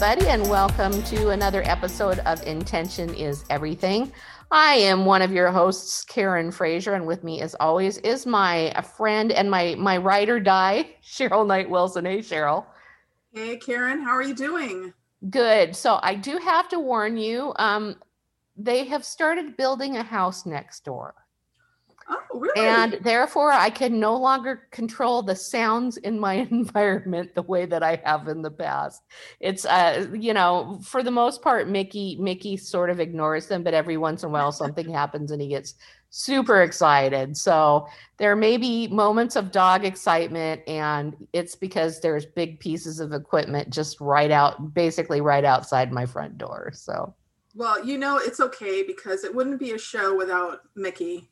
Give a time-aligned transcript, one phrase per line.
[0.00, 4.12] everybody, and welcome to another episode of Intention is Everything.
[4.52, 8.72] I am one of your hosts, Karen Frazier, and with me, as always, is my
[8.96, 12.04] friend and my my ride or die, Cheryl Knight Wilson.
[12.04, 12.64] Hey, Cheryl.
[13.32, 14.94] Hey, Karen, how are you doing?
[15.30, 15.74] Good.
[15.74, 17.52] So I do have to warn you.
[17.56, 17.96] Um,
[18.56, 21.16] they have started building a house next door.
[22.10, 22.66] Oh, really?
[22.66, 27.82] And therefore, I can no longer control the sounds in my environment the way that
[27.82, 29.02] I have in the past.
[29.40, 33.74] It's, uh, you know, for the most part, Mickey Mickey sort of ignores them, but
[33.74, 35.74] every once in a while something happens and he gets
[36.10, 37.36] super excited.
[37.36, 43.12] So there may be moments of dog excitement, and it's because there's big pieces of
[43.12, 46.72] equipment just right out, basically right outside my front door.
[46.74, 47.14] So.
[47.54, 51.28] Well, you know, it's okay because it wouldn't be a show without Mickey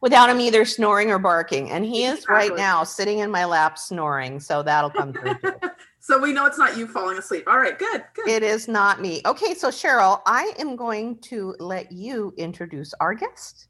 [0.00, 1.70] without him either snoring or barking.
[1.70, 4.40] And he is right now sitting in my lap snoring.
[4.40, 5.36] So that'll come through.
[6.00, 7.44] so we know it's not you falling asleep.
[7.46, 8.28] All right, good, good.
[8.28, 9.22] It is not me.
[9.26, 13.68] Okay, so Cheryl, I am going to let you introduce our guest.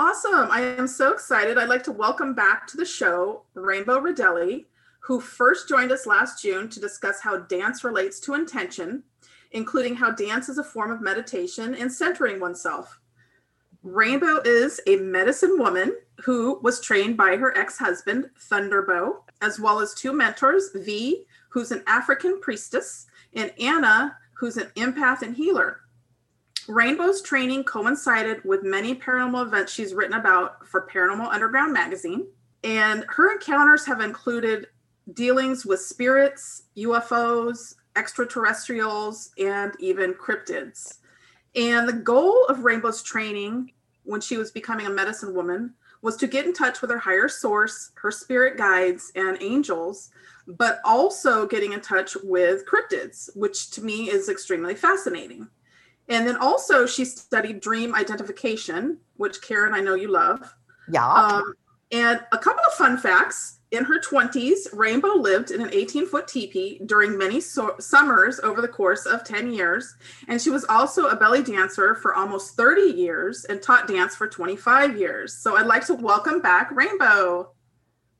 [0.00, 0.48] Awesome.
[0.52, 1.58] I am so excited.
[1.58, 4.66] I'd like to welcome back to the show Rainbow Rodelli,
[5.00, 9.02] who first joined us last June to discuss how dance relates to intention,
[9.50, 12.97] including how dance is a form of meditation and centering oneself.
[13.92, 19.80] Rainbow is a medicine woman who was trained by her ex husband, Thunderbow, as well
[19.80, 25.80] as two mentors V, who's an African priestess, and Anna, who's an empath and healer.
[26.68, 32.26] Rainbow's training coincided with many paranormal events she's written about for Paranormal Underground magazine,
[32.62, 34.66] and her encounters have included
[35.14, 40.98] dealings with spirits, UFOs, extraterrestrials, and even cryptids.
[41.54, 43.72] And the goal of Rainbow's training
[44.08, 47.28] when she was becoming a medicine woman was to get in touch with her higher
[47.28, 50.10] source, her spirit guides, and angels,
[50.46, 55.46] but also getting in touch with cryptids, which to me is extremely fascinating.
[56.08, 60.54] And then also, she studied dream identification, which Karen, I know you love.
[60.90, 61.06] Yeah.
[61.06, 61.52] Um,
[61.90, 66.26] and a couple of fun facts in her 20s, Rainbow lived in an 18 foot
[66.26, 69.94] teepee during many so- summers over the course of 10 years.
[70.26, 74.26] And she was also a belly dancer for almost 30 years and taught dance for
[74.26, 75.34] 25 years.
[75.34, 77.52] So I'd like to welcome back Rainbow.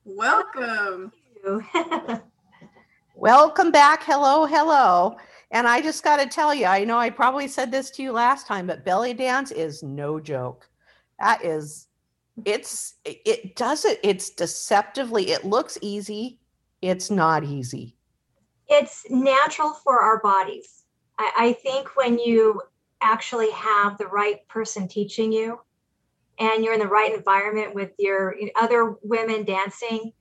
[0.04, 1.12] Welcome.
[3.14, 4.02] welcome back.
[4.02, 5.16] Hello, hello.
[5.50, 8.12] And I just got to tell you, I know I probably said this to you
[8.12, 10.68] last time, but belly dance is no joke.
[11.18, 11.87] That is
[12.44, 16.38] it's it does it it's deceptively it looks easy
[16.82, 17.96] it's not easy.
[18.68, 20.84] It's natural for our bodies.
[21.18, 22.62] I, I, think when you
[23.00, 25.58] actually have the right person teaching you
[26.38, 30.12] and you're in the right environment with your other women dancing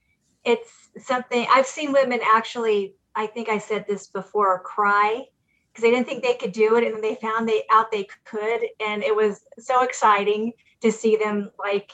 [0.45, 5.25] it's something i've seen women actually i think i said this before cry
[5.71, 8.07] because they didn't think they could do it and then they found they out they
[8.25, 11.93] could and it was so exciting to see them like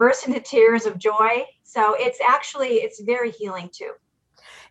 [0.00, 1.44] burst into tears of joy.
[1.62, 3.92] So it's actually it's very healing too.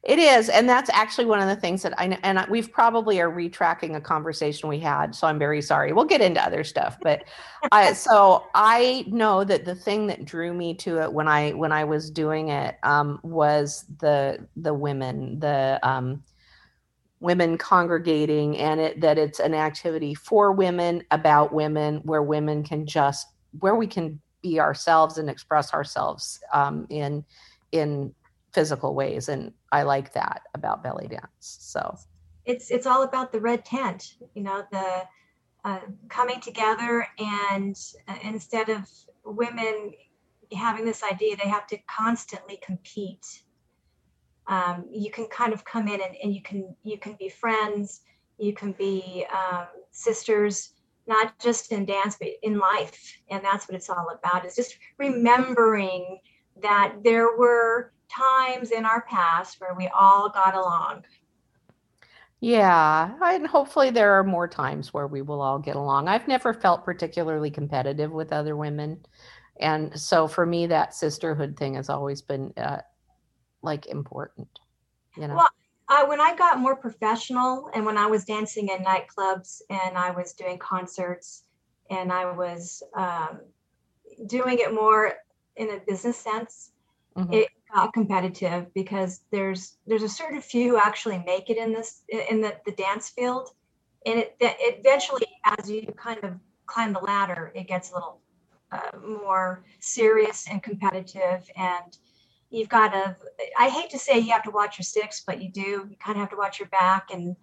[0.02, 3.30] It is, and that's actually one of the things that I and we've probably are
[3.30, 5.14] retracking a conversation we had.
[5.14, 5.92] So I'm very sorry.
[5.92, 7.26] We'll get into other stuff, but
[7.72, 11.74] I, so I know that the thing that drew me to it when I when
[11.74, 16.24] I was doing it um, was the the women, the um,
[17.20, 22.86] women congregating, and it that it's an activity for women about women where women can
[22.86, 23.28] just
[23.60, 27.24] where we can be ourselves and express ourselves um, in
[27.72, 28.14] in
[28.54, 29.30] physical ways.
[29.30, 31.98] And i like that about belly dance so.
[32.46, 35.04] It's it's all about the red tent you know the
[35.66, 37.76] uh, coming together and
[38.08, 38.88] uh, instead of
[39.24, 39.92] women
[40.58, 43.44] having this idea they have to constantly compete.
[44.48, 48.02] Um, you can kind of come in and, and you can you can be friends
[48.40, 50.74] you can be um, sisters
[51.10, 53.20] not just in dance but in life.
[53.30, 56.20] And that's what it's all about is just remembering
[56.62, 61.04] that there were times in our past where we all got along.
[62.40, 66.08] Yeah and hopefully there are more times where we will all get along.
[66.08, 69.06] I've never felt particularly competitive with other women.
[69.60, 72.82] And so for me that sisterhood thing has always been uh,
[73.62, 74.48] like important
[75.18, 75.36] you know?
[75.36, 75.50] Well
[75.90, 80.12] I, when I got more professional and when I was dancing in nightclubs and I
[80.12, 81.44] was doing concerts
[81.90, 83.40] and I was um,
[84.28, 85.14] doing it more
[85.56, 86.72] in a business sense,
[87.18, 87.34] mm-hmm.
[87.34, 92.04] it got competitive because there's there's a certain few who actually make it in this
[92.30, 93.50] in the, the dance field,
[94.06, 96.34] and it, it eventually as you kind of
[96.68, 98.20] climb the ladder, it gets a little
[98.72, 101.98] uh, more serious and competitive and
[102.50, 103.16] you've got to
[103.58, 106.18] i hate to say you have to watch your six but you do you kind
[106.18, 107.36] of have to watch your back and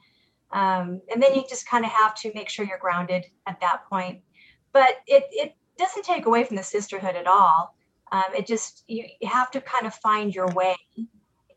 [0.53, 3.89] Um, and then you just kind of have to make sure you're grounded at that
[3.91, 4.23] point.
[4.73, 7.75] But it, it doesn't take away from the sisterhood at all.
[8.13, 10.77] Um, it just, you, you have to kind of find your way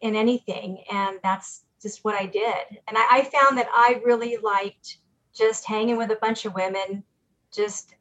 [0.02, 0.84] in anything.
[0.92, 2.64] And that's just what I did.
[2.88, 4.98] And I, I found that I really liked
[5.36, 7.04] just hanging with a bunch of women,
[7.54, 7.94] just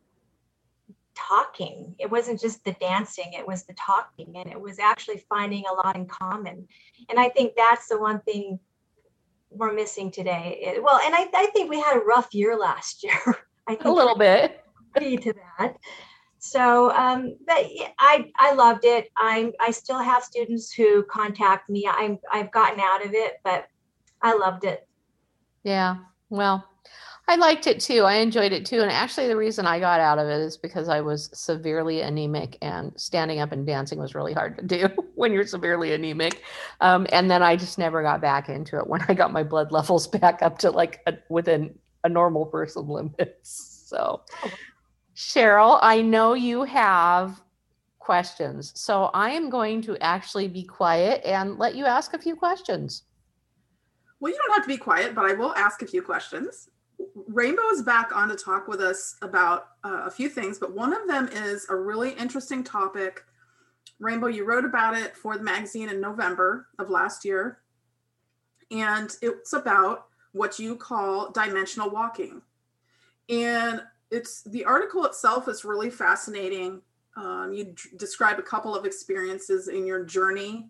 [1.28, 1.94] talking.
[1.98, 5.74] It wasn't just the dancing, it was the talking, and it was actually finding a
[5.74, 6.66] lot in common.
[7.08, 8.58] And I think that's the one thing
[9.50, 10.58] we're missing today.
[10.62, 13.36] It, well, and I, I think we had a rough year last year.
[13.66, 14.60] I think a little bit.
[14.96, 15.76] To that.
[16.38, 17.64] So, um, but
[17.98, 19.10] I I loved it.
[19.16, 21.88] I'm I still have students who contact me.
[21.90, 23.66] I'm I've gotten out of it, but
[24.22, 24.88] I loved it.
[25.62, 25.96] Yeah.
[26.30, 26.67] Well,
[27.28, 28.04] I liked it too.
[28.04, 28.80] I enjoyed it too.
[28.80, 32.56] And actually, the reason I got out of it is because I was severely anemic
[32.62, 36.42] and standing up and dancing was really hard to do when you're severely anemic.
[36.80, 39.72] Um, and then I just never got back into it when I got my blood
[39.72, 43.84] levels back up to like a, within a normal person limits.
[43.86, 44.22] So,
[45.14, 47.42] Cheryl, I know you have
[47.98, 48.72] questions.
[48.74, 53.02] So I am going to actually be quiet and let you ask a few questions.
[54.18, 56.70] Well, you don't have to be quiet, but I will ask a few questions.
[57.26, 60.92] Rainbow is back on to talk with us about uh, a few things, but one
[60.92, 63.24] of them is a really interesting topic.
[64.00, 67.58] Rainbow, you wrote about it for the magazine in November of last year,
[68.70, 72.42] and it's about what you call dimensional walking.
[73.28, 76.80] And it's the article itself is really fascinating.
[77.16, 80.68] Um, you d- describe a couple of experiences in your journey,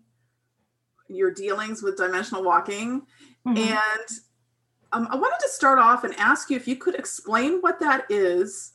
[1.07, 3.01] your dealings with dimensional walking,
[3.45, 3.57] mm-hmm.
[3.57, 4.19] and
[4.91, 8.05] um, I wanted to start off and ask you if you could explain what that
[8.09, 8.73] is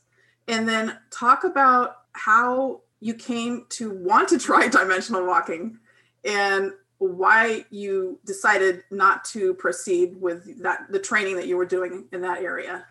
[0.48, 5.78] and then talk about how you came to want to try dimensional walking
[6.24, 12.06] and why you decided not to proceed with that the training that you were doing
[12.12, 12.86] in that area.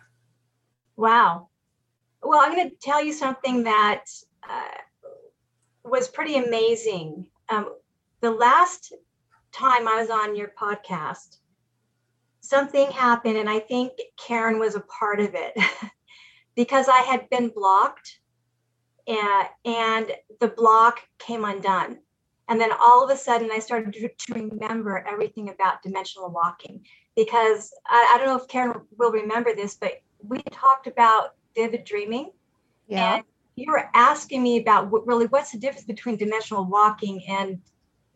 [0.96, 1.48] Wow.
[2.22, 4.04] Well i'm going to tell you something that
[4.48, 4.78] uh,
[5.84, 7.26] was pretty amazing.
[7.48, 7.74] Um,
[8.20, 8.92] the last
[9.52, 11.38] time i was on your podcast
[12.44, 15.56] something happened, and I think Karen was a part of it
[16.56, 18.20] because I had been blocked
[19.06, 21.98] and, and the block came undone.
[22.48, 26.84] And then all of a sudden, I started to remember everything about dimensional walking
[27.16, 31.84] because I, I don't know if Karen will remember this, but we talked about vivid
[31.84, 32.32] dreaming.
[32.86, 33.16] Yeah.
[33.16, 33.24] And
[33.56, 37.60] you were asking me about what, really what's the difference between dimensional walking and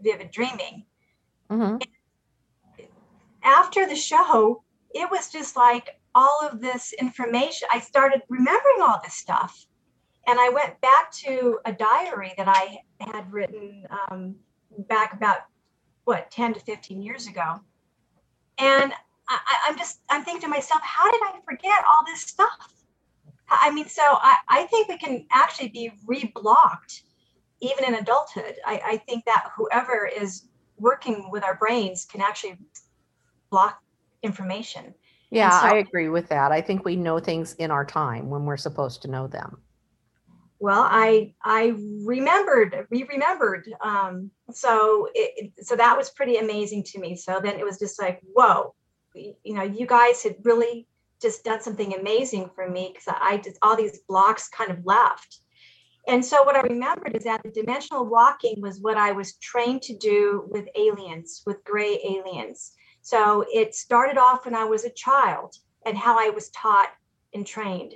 [0.02, 0.84] vivid dreaming.
[1.50, 1.78] Mm-hmm
[3.42, 4.62] after the show,
[4.94, 7.68] it was just like all of this information.
[7.72, 9.66] I started remembering all this stuff.
[10.26, 14.34] And I went back to a diary that I had written um,
[14.88, 15.38] back about,
[16.04, 17.60] what, 10 to 15 years ago.
[18.58, 18.92] And
[19.28, 22.74] I, I'm just, I'm thinking to myself, how did I forget all this stuff?
[23.50, 27.02] I mean, so I, I think we can actually be reblocked
[27.60, 28.56] even in adulthood.
[28.66, 30.44] I, I think that whoever is
[30.78, 32.58] working with our brains can actually
[33.50, 33.80] block
[34.22, 34.94] information.
[35.30, 36.52] Yeah, so, I agree with that.
[36.52, 39.58] I think we know things in our time when we're supposed to know them.
[40.60, 43.68] Well, I I remembered, we remembered.
[43.80, 47.14] Um, so it, so that was pretty amazing to me.
[47.14, 48.74] So then it was just like, whoa,
[49.14, 50.88] you know, you guys had really
[51.20, 55.40] just done something amazing for me because I just all these blocks kind of left.
[56.06, 59.82] And so what I remembered is that the dimensional walking was what I was trained
[59.82, 62.72] to do with aliens, with gray aliens.
[63.08, 66.90] So it started off when I was a child and how I was taught
[67.32, 67.94] and trained.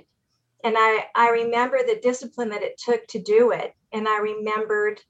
[0.63, 3.75] And I, I remember the discipline that it took to do it.
[3.91, 5.01] And I remembered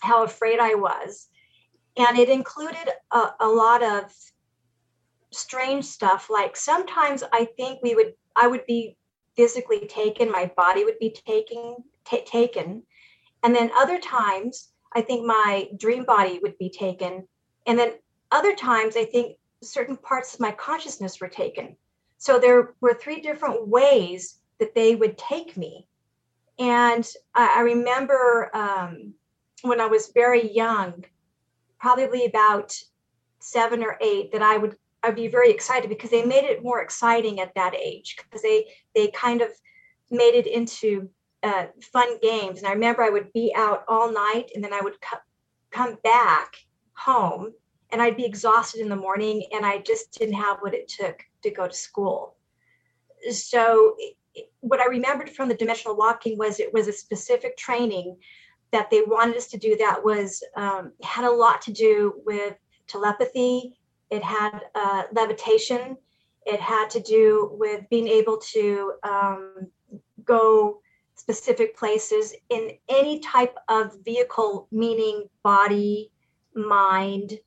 [0.00, 1.26] how afraid I was.
[1.96, 4.12] And it included a, a lot of
[5.32, 6.30] strange stuff.
[6.30, 8.96] Like sometimes I think we would, I would be
[9.34, 12.84] physically taken, my body would be taken, t- taken.
[13.42, 17.26] And then other times, I think my dream body would be taken.
[17.66, 17.94] And then
[18.34, 21.76] other times, I think certain parts of my consciousness were taken.
[22.18, 25.86] So there were three different ways that they would take me.
[26.58, 29.14] And I, I remember um,
[29.62, 31.04] when I was very young,
[31.78, 32.74] probably about
[33.38, 36.80] seven or eight, that I would I'd be very excited because they made it more
[36.80, 38.64] exciting at that age because they
[38.94, 39.50] they kind of
[40.10, 41.10] made it into
[41.42, 42.58] uh, fun games.
[42.58, 45.18] And I remember I would be out all night and then I would co-
[45.70, 46.56] come back
[46.94, 47.52] home
[47.94, 51.22] and I'd be exhausted in the morning and I just didn't have what it took
[51.44, 52.34] to go to school.
[53.30, 53.96] So,
[54.58, 58.16] what I remembered from the dimensional walking was it was a specific training
[58.72, 62.56] that they wanted us to do that was um, had a lot to do with
[62.88, 63.78] telepathy.
[64.10, 65.96] It had uh, levitation,
[66.46, 69.68] It had to do with being able to um,
[70.24, 70.80] go
[71.14, 76.10] specific places in any type of vehicle, meaning body,
[76.56, 77.38] mind,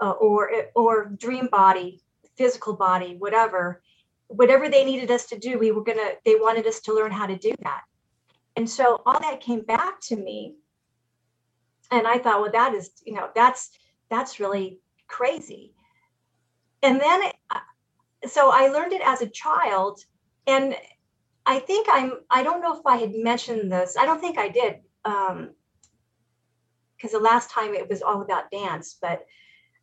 [0.00, 2.00] uh, or or dream body,
[2.36, 3.82] physical body, whatever.
[4.28, 6.12] Whatever they needed us to do, we were gonna.
[6.24, 7.82] They wanted us to learn how to do that,
[8.56, 10.56] and so all that came back to me.
[11.90, 13.70] And I thought, well, that is, you know, that's
[14.08, 15.74] that's really crazy.
[16.82, 17.36] And then, it,
[18.30, 20.00] so I learned it as a child,
[20.46, 20.74] and
[21.46, 23.96] I think I'm, I don't know if I had mentioned this.
[23.98, 24.80] I don't think I did.
[25.04, 25.50] Um,
[26.96, 29.26] because the last time it was all about dance, but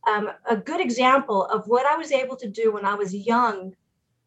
[0.08, 3.75] um, a good example of what I was able to do when I was young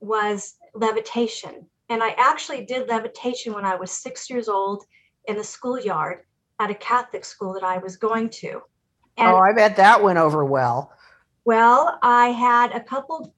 [0.00, 1.66] was levitation.
[1.88, 4.84] And I actually did levitation when I was six years old
[5.26, 6.20] in the schoolyard
[6.60, 8.62] at a Catholic school that I was going to.
[9.16, 10.92] And, oh, I bet that went over well.
[11.44, 13.34] Well, I had a couple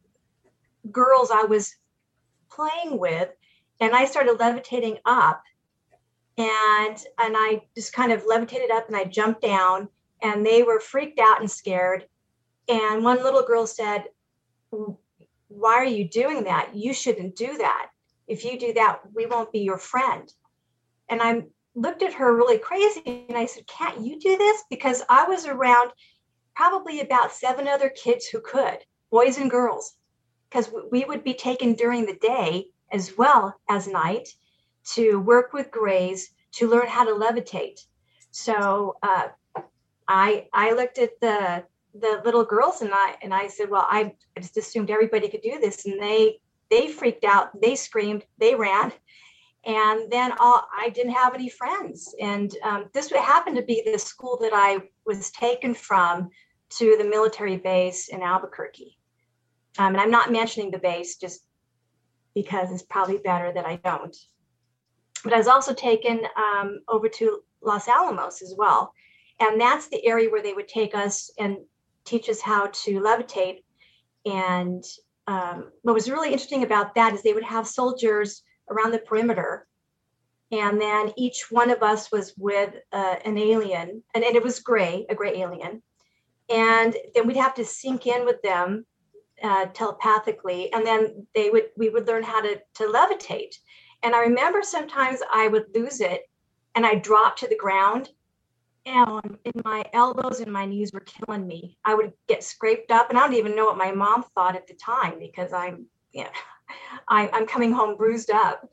[0.90, 1.74] girls I was
[2.50, 3.28] playing with
[3.80, 5.42] and I started levitating up
[6.38, 9.88] and and I just kind of levitated up and I jumped down
[10.22, 12.06] and they were freaked out and scared
[12.68, 14.04] and one little girl said
[15.48, 16.74] why are you doing that?
[16.74, 17.88] You shouldn't do that.
[18.26, 20.32] If you do that we won't be your friend.
[21.08, 21.42] And I
[21.74, 24.64] looked at her really crazy and I said can't you do this?
[24.68, 25.90] Because I was around
[26.54, 28.78] probably about seven other kids who could
[29.10, 29.94] boys and girls.
[30.48, 34.28] Because we would be taken during the day as well as night
[34.94, 37.80] to work with grays to learn how to levitate.
[38.30, 39.28] So uh,
[40.08, 41.64] I I looked at the
[42.00, 45.58] the little girls and I and I said, well, I just assumed everybody could do
[45.60, 48.92] this, and they they freaked out, they screamed, they ran,
[49.66, 52.14] and then all, I didn't have any friends.
[52.20, 56.30] And um, this happened to be the school that I was taken from
[56.78, 58.96] to the military base in Albuquerque.
[59.78, 61.44] Um, and I'm not mentioning the base just
[62.34, 64.16] because it's probably better that I don't.
[65.24, 68.92] But I was also taken um, over to Los Alamos as well.
[69.40, 71.58] And that's the area where they would take us and
[72.06, 73.62] teach us how to levitate.
[74.24, 74.84] And
[75.26, 79.66] um, what was really interesting about that is they would have soldiers around the perimeter.
[80.52, 84.60] And then each one of us was with uh, an alien, and, and it was
[84.60, 85.82] gray, a gray alien.
[86.48, 88.86] And then we'd have to sync in with them
[89.42, 93.56] uh, telepathically, and then they would we would learn how to to levitate.
[94.02, 96.22] And I remember sometimes I would lose it,
[96.76, 98.10] and I'd drop to the ground,
[98.86, 101.76] and my elbows and my knees were killing me.
[101.84, 104.66] I would get scraped up, and I don't even know what my mom thought at
[104.66, 106.30] the time because I'm you know,
[107.08, 108.68] I, I'm coming home bruised up.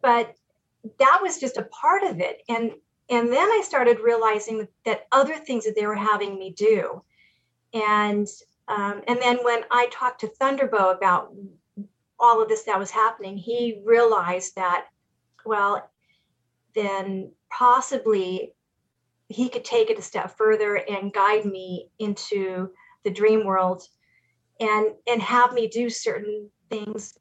[0.00, 0.34] But
[0.98, 2.72] that was just a part of it, and
[3.10, 7.02] and then I started realizing that other things that they were having me do,
[7.74, 8.26] and
[8.68, 11.34] um, and then when I talked to Thunderbow about
[12.18, 14.86] all of this that was happening, he realized that,
[15.44, 15.90] well,
[16.74, 18.54] then possibly
[19.28, 22.70] he could take it a step further and guide me into
[23.04, 23.82] the dream world
[24.60, 27.18] and and have me do certain things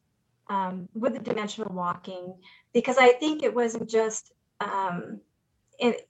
[0.50, 2.36] um, with the dimensional walking
[2.74, 5.20] because I think it wasn't just um,
[5.80, 6.08] it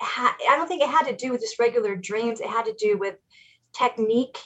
[0.00, 2.40] ha- I don't think it had to do with just regular dreams.
[2.40, 3.16] It had to do with
[3.72, 4.38] technique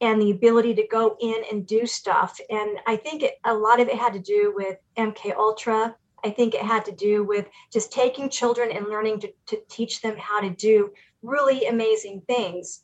[0.00, 2.40] and the ability to go in and do stuff.
[2.48, 5.94] And I think it, a lot of it had to do with MK Ultra.
[6.24, 10.00] I think it had to do with just taking children and learning to, to teach
[10.00, 10.90] them how to do
[11.22, 12.82] really amazing things.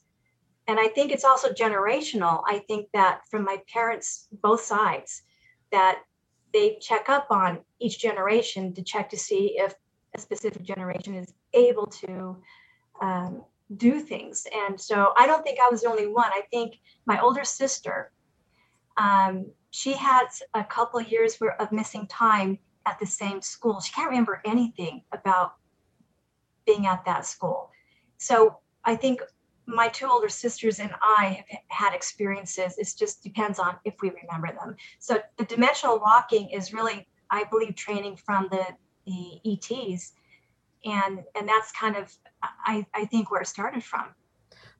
[0.68, 2.42] And I think it's also generational.
[2.46, 5.22] I think that from my parents, both sides,
[5.70, 6.02] that
[6.52, 9.74] they check up on each generation to check to see if
[10.14, 12.36] a specific generation is able to
[13.00, 13.42] um,
[13.76, 14.46] do things.
[14.66, 16.30] And so I don't think I was the only one.
[16.32, 18.12] I think my older sister,
[18.96, 23.80] um, she had a couple years of missing time at the same school.
[23.80, 25.54] She can't remember anything about
[26.66, 27.70] being at that school.
[28.18, 29.20] So I think
[29.66, 32.78] my two older sisters and I have had experiences.
[32.78, 34.76] It just depends on if we remember them.
[35.00, 38.64] So the dimensional walking is really, I believe, training from the,
[39.06, 40.12] the ETs
[40.86, 44.06] and and that's kind of I, I think where it started from.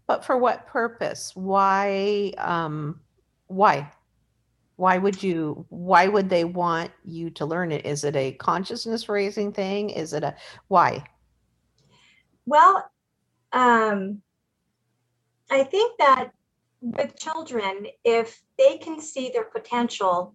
[0.06, 1.32] But for what purpose?
[1.34, 3.00] Why um
[3.48, 3.90] why?
[4.76, 7.86] Why would you why would they want you to learn it?
[7.86, 9.90] Is it a consciousness raising thing?
[9.90, 10.36] Is it a
[10.68, 11.04] why?
[12.44, 12.90] Well,
[13.52, 14.22] um
[15.50, 16.32] I think that
[16.80, 20.34] with children, if they can see their potential,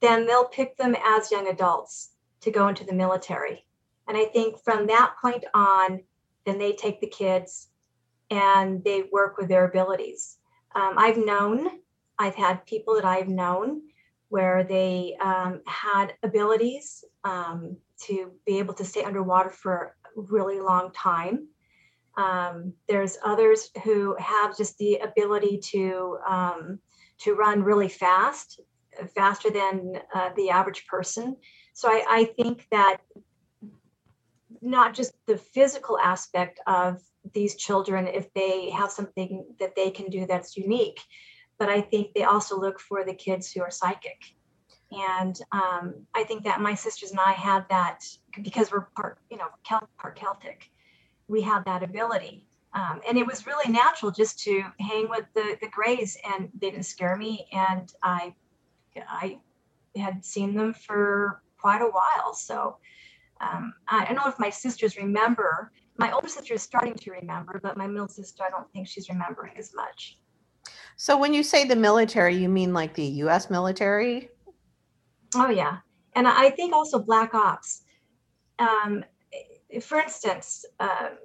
[0.00, 2.10] then they'll pick them as young adults
[2.40, 3.64] to go into the military.
[4.08, 6.02] And I think from that point on,
[6.46, 7.68] then they take the kids
[8.30, 10.38] and they work with their abilities.
[10.74, 11.68] Um, I've known
[12.18, 13.82] I've had people that I've known
[14.28, 20.60] where they um, had abilities um, to be able to stay underwater for a really
[20.60, 21.46] long time.
[22.16, 26.78] Um, there's others who have just the ability to um,
[27.18, 28.60] to run really fast,
[29.14, 31.36] faster than uh, the average person.
[31.72, 32.98] So I, I think that
[34.60, 37.02] not just the physical aspect of
[37.34, 41.00] these children if they have something that they can do that's unique
[41.58, 44.34] but i think they also look for the kids who are psychic
[44.92, 48.04] and um, i think that my sisters and i had that
[48.42, 49.48] because we're part you know
[49.98, 50.70] part celtic
[51.28, 55.56] we have that ability um, and it was really natural just to hang with the
[55.60, 58.34] the grays and they didn't scare me and i
[59.08, 59.38] i
[59.96, 62.76] had seen them for quite a while so
[63.40, 65.72] um, I don't know if my sisters remember.
[65.96, 69.08] My older sister is starting to remember, but my middle sister, I don't think she's
[69.08, 70.18] remembering as much.
[70.96, 73.50] So when you say the military, you mean like the U.S.
[73.50, 74.28] military?
[75.34, 75.78] Oh yeah,
[76.14, 77.82] and I think also black ops.
[78.58, 79.04] Um,
[79.82, 81.18] for instance, um,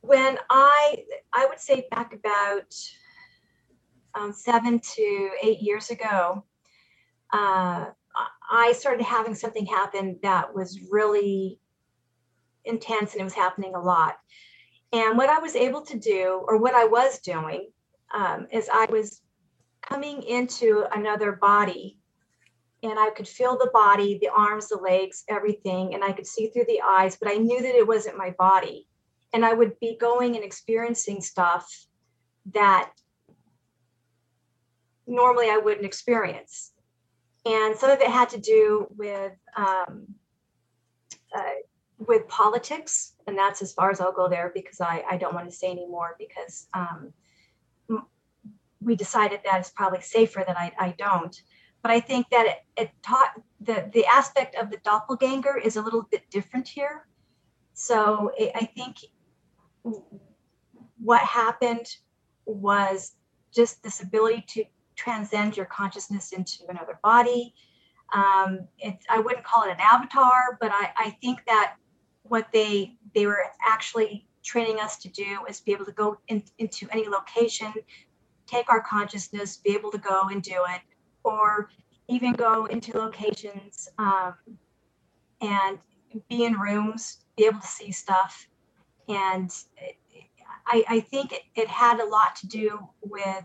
[0.00, 2.74] when I I would say back about
[4.14, 6.44] um, seven to eight years ago,
[7.32, 7.86] uh,
[8.50, 11.60] I started having something happen that was really
[12.64, 14.16] intense and it was happening a lot.
[14.96, 17.70] And what I was able to do, or what I was doing,
[18.14, 19.20] um, is I was
[19.82, 21.98] coming into another body
[22.82, 26.48] and I could feel the body, the arms, the legs, everything, and I could see
[26.48, 28.86] through the eyes, but I knew that it wasn't my body.
[29.32, 31.66] And I would be going and experiencing stuff
[32.52, 32.92] that
[35.06, 36.72] normally I wouldn't experience
[37.46, 40.08] and some of it had to do with um,
[41.34, 41.42] uh,
[41.98, 45.48] with politics, and that's as far as I'll go there because I, I don't want
[45.48, 47.12] to say anymore because um,
[48.80, 51.40] we decided that it's probably safer that I, I don't.
[51.82, 55.82] But I think that it, it taught the the aspect of the doppelganger is a
[55.82, 57.06] little bit different here.
[57.74, 58.96] So it, I think
[60.98, 61.86] what happened
[62.44, 63.12] was
[63.54, 64.64] just this ability to
[64.96, 67.54] transcend your consciousness into another body.
[68.14, 71.74] Um, it, I wouldn't call it an avatar, but I, I think that
[72.28, 76.42] what they they were actually training us to do is be able to go in,
[76.58, 77.72] into any location,
[78.46, 80.80] take our consciousness, be able to go and do it,
[81.24, 81.68] or
[82.08, 84.34] even go into locations um,
[85.40, 85.78] and
[86.28, 88.46] be in rooms, be able to see stuff.
[89.08, 89.50] And
[90.66, 93.44] I, I, think it, it had a lot to do with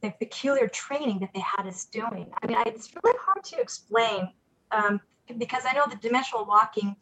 [0.00, 2.30] the peculiar training that they had us doing.
[2.42, 4.32] I mean, I, it's really hard to explain
[4.70, 5.00] um,
[5.38, 6.96] because I know the dimensional walking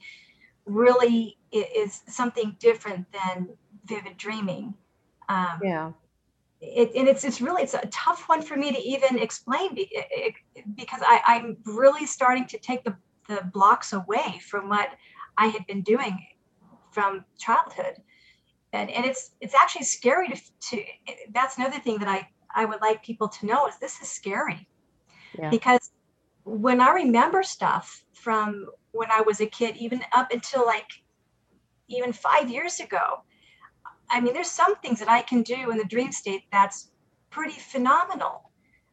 [0.66, 3.48] really is, something different than
[3.84, 4.74] vivid dreaming.
[5.28, 5.92] Um, yeah.
[6.60, 9.78] It, and it's it's really it's a tough one for me to even explain
[10.74, 12.96] because I, I'm really starting to take the,
[13.28, 14.88] the blocks away from what
[15.36, 16.18] I had been doing
[16.90, 18.02] from childhood
[18.72, 20.84] and and it's it's actually scary to, to
[21.32, 24.68] that's another thing that I I would like people to know is this is scary.
[25.38, 25.50] Yeah.
[25.50, 25.90] Because
[26.48, 30.90] when I remember stuff from when I was a kid, even up until like
[31.88, 33.22] even five years ago,
[34.10, 36.90] I mean, there's some things that I can do in the dream state that's
[37.30, 38.50] pretty phenomenal.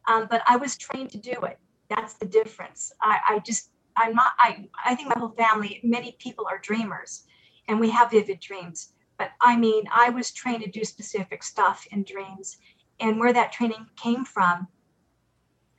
[0.08, 1.58] Um, but I was trained to do it.
[1.88, 2.92] That's the difference.
[3.00, 7.24] I, I just, I'm not, I, I think my whole family, many people are dreamers
[7.68, 8.92] and we have vivid dreams.
[9.18, 12.58] But I mean, I was trained to do specific stuff in dreams
[13.00, 14.68] and where that training came from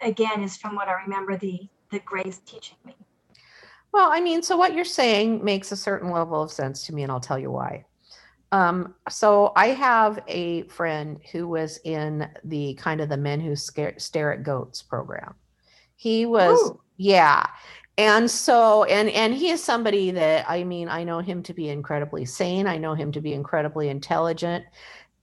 [0.01, 2.95] again is from what i remember the the grays teaching me.
[3.93, 7.03] Well i mean so what you're saying makes a certain level of sense to me
[7.03, 7.85] and i'll tell you why.
[8.51, 13.55] Um, so i have a friend who was in the kind of the men who
[13.55, 15.35] scare, stare at goats program.
[15.95, 16.79] He was Ooh.
[16.97, 17.45] yeah.
[17.97, 21.69] And so and and he is somebody that i mean i know him to be
[21.69, 22.67] incredibly sane.
[22.67, 24.65] I know him to be incredibly intelligent.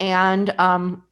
[0.00, 1.04] And um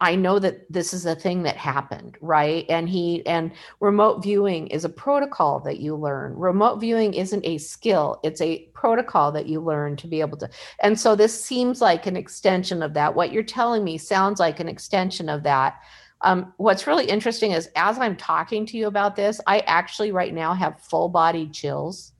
[0.00, 2.66] I know that this is a thing that happened, right?
[2.68, 6.34] And he and remote viewing is a protocol that you learn.
[6.34, 10.50] Remote viewing isn't a skill, it's a protocol that you learn to be able to.
[10.80, 13.14] And so this seems like an extension of that.
[13.14, 15.76] What you're telling me sounds like an extension of that.
[16.20, 20.34] Um, what's really interesting is as I'm talking to you about this, I actually right
[20.34, 22.12] now have full body chills.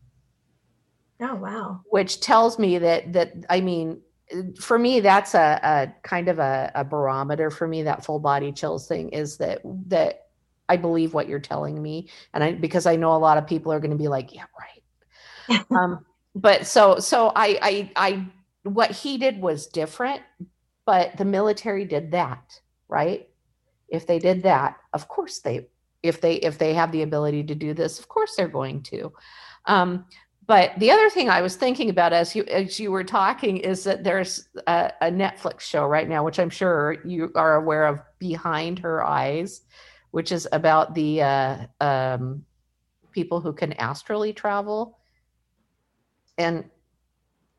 [1.21, 1.81] Oh wow.
[1.91, 4.01] Which tells me that that I mean
[4.59, 8.53] for me that's a, a kind of a, a, barometer for me that full body
[8.53, 10.29] chills thing is that that
[10.69, 13.71] i believe what you're telling me and i because i know a lot of people
[13.71, 18.27] are going to be like yeah right um but so so I, I i
[18.63, 20.23] what he did was different
[20.87, 23.29] but the military did that, right?
[23.89, 25.69] If they did that, of course they
[26.03, 29.13] if they if they have the ability to do this, of course they're going to.
[29.67, 30.05] Um,
[30.47, 33.85] but the other thing I was thinking about as you as you were talking is
[33.85, 38.01] that there's a, a, Netflix show right now, which I'm sure you are aware of,
[38.19, 39.63] Behind Her Eyes,
[40.11, 42.45] which is about the uh, um,
[43.13, 44.99] people who can astrally travel.
[46.37, 46.65] And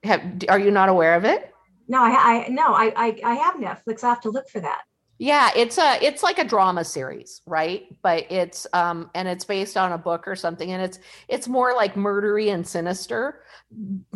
[0.03, 1.53] have, are you not aware of it?
[1.87, 4.03] No, I, I no, I, I I have Netflix.
[4.03, 4.81] I have to look for that.
[5.17, 7.85] Yeah, it's a it's like a drama series, right?
[8.01, 10.99] But it's um and it's based on a book or something and it's
[11.29, 13.41] it's more like murdery and sinister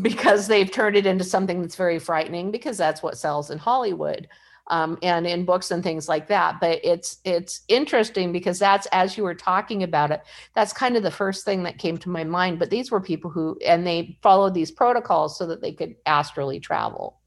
[0.02, 4.28] because they've turned it into something that's very frightening because that's what sells in Hollywood.
[4.72, 6.60] Um, and in books and things like that.
[6.60, 10.22] But it's it's interesting because that's as you were talking about it,
[10.54, 12.60] that's kind of the first thing that came to my mind.
[12.60, 16.60] But these were people who and they followed these protocols so that they could astrally
[16.60, 17.20] travel.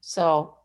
[0.00, 0.56] So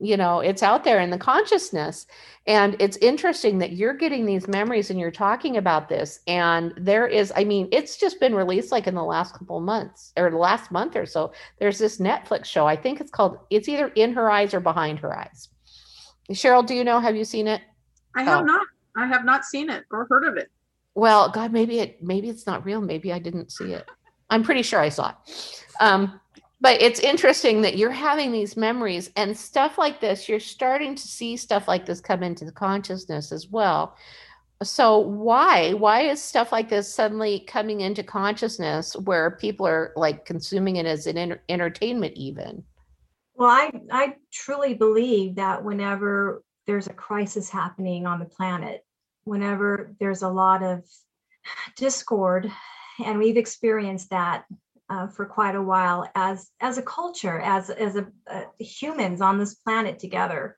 [0.00, 2.06] you know it's out there in the consciousness.
[2.46, 6.20] And it's interesting that you're getting these memories and you're talking about this.
[6.26, 10.12] And there is i mean it's just been released like in the last couple months
[10.16, 11.32] or the last month or so.
[11.58, 12.66] There's this netflix show.
[12.66, 15.48] I think it's called it's either in her eyes or behind her eyes.
[16.30, 17.60] Cheryl do you know have you seen it?
[18.16, 18.44] I have oh.
[18.44, 18.66] not.
[18.96, 20.50] I have not seen it or heard of it.
[20.94, 22.80] Well god maybe it maybe it's not real.
[22.80, 23.86] Maybe i didn't see it.
[24.30, 25.64] I'm pretty sure i saw it.
[25.78, 26.20] Um
[26.60, 31.02] but it's interesting that you're having these memories and stuff like this you're starting to
[31.02, 33.96] see stuff like this come into the consciousness as well.
[34.62, 40.26] So why why is stuff like this suddenly coming into consciousness where people are like
[40.26, 42.62] consuming it as an entertainment even?
[43.34, 48.84] Well i i truly believe that whenever there's a crisis happening on the planet
[49.24, 50.84] whenever there's a lot of
[51.76, 52.52] discord
[53.04, 54.44] and we've experienced that
[54.90, 59.38] uh, for quite a while as as a culture, as as a, uh, humans on
[59.38, 60.56] this planet together.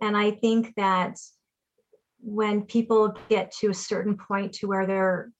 [0.00, 1.18] And I think that
[2.20, 5.30] when people get to a certain point to where they're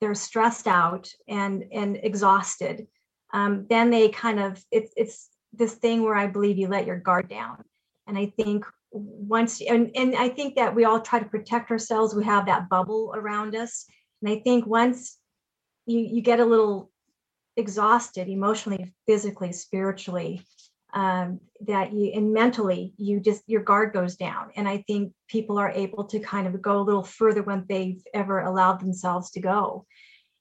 [0.00, 2.86] they're stressed out and and exhausted,
[3.32, 6.98] um, then they kind of it's it's this thing where I believe you let your
[6.98, 7.64] guard down.
[8.06, 12.14] And I think once and, and I think that we all try to protect ourselves.
[12.14, 13.86] We have that bubble around us.
[14.22, 15.18] And I think once
[15.86, 16.92] you you get a little
[17.56, 20.42] exhausted emotionally, physically, spiritually,
[20.92, 24.50] um, that you and mentally you just your guard goes down.
[24.56, 28.02] And I think people are able to kind of go a little further when they've
[28.14, 29.86] ever allowed themselves to go.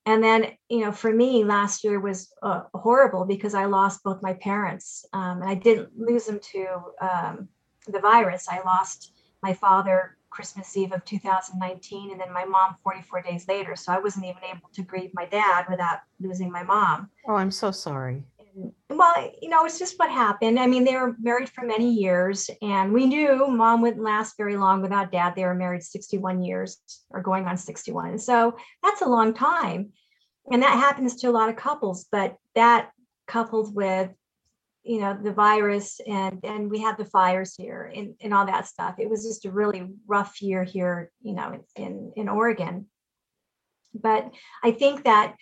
[0.06, 4.21] And then, you know, for me, last year was uh, horrible because I lost both
[4.21, 5.06] my parents.
[5.13, 6.67] Um, and I didn't lose them to
[7.02, 7.47] um,
[7.88, 8.47] the virus.
[8.49, 13.76] I lost my father Christmas Eve of 2019, and then my mom 44 days later.
[13.76, 17.10] So I wasn't even able to grieve my dad without losing my mom.
[17.28, 18.24] Oh, I'm so sorry.
[18.39, 20.60] And, well, you know, it's just what happened.
[20.60, 24.58] I mean, they were married for many years, and we knew mom wouldn't last very
[24.58, 25.36] long without dad.
[25.36, 26.80] They were married 61 years
[27.12, 28.17] or going on 61.
[28.17, 29.91] So that's a long time.
[30.52, 32.91] And that happens to a lot of couples, but that
[33.28, 34.10] coupled with
[34.84, 38.67] you know the virus and and we had the fires here and, and all that
[38.67, 38.96] stuff.
[39.00, 42.88] It was just a really rough year here you know in in oregon.
[43.93, 44.32] But
[44.63, 45.36] i think that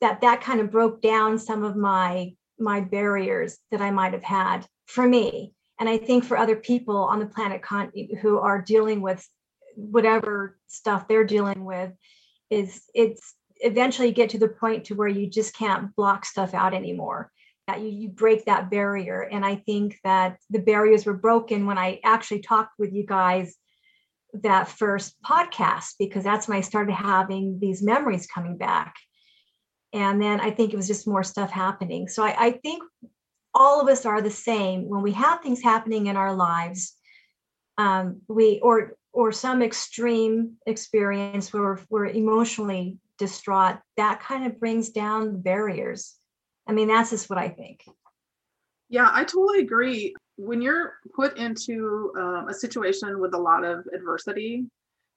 [0.00, 4.22] that that kind of broke down some of my my barriers that i might have
[4.22, 5.52] had for me.
[5.78, 9.28] And i think for other people on the planet con- who are dealing with
[9.74, 11.92] whatever stuff they're dealing with
[12.48, 16.54] is it's eventually you get to the point to where you just can't block stuff
[16.54, 17.30] out anymore
[17.66, 19.20] that you, you break that barrier.
[19.22, 23.56] And I think that the barriers were broken when I actually talked with you guys
[24.42, 28.94] that first podcast, because that's when I started having these memories coming back.
[29.92, 32.08] And then I think it was just more stuff happening.
[32.08, 32.82] So I, I think
[33.54, 36.94] all of us are the same when we have things happening in our lives.
[37.78, 44.60] Um, we or or some extreme experience where we're, we're emotionally distraught, that kind of
[44.60, 46.16] brings down barriers
[46.66, 47.84] I mean, that's just what I think.
[48.88, 50.14] Yeah, I totally agree.
[50.36, 54.66] When you're put into um, a situation with a lot of adversity,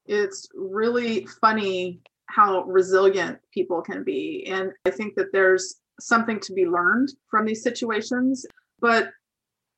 [0.06, 4.46] it's really funny how resilient people can be.
[4.48, 8.46] And I think that there's something to be learned from these situations.
[8.80, 9.10] But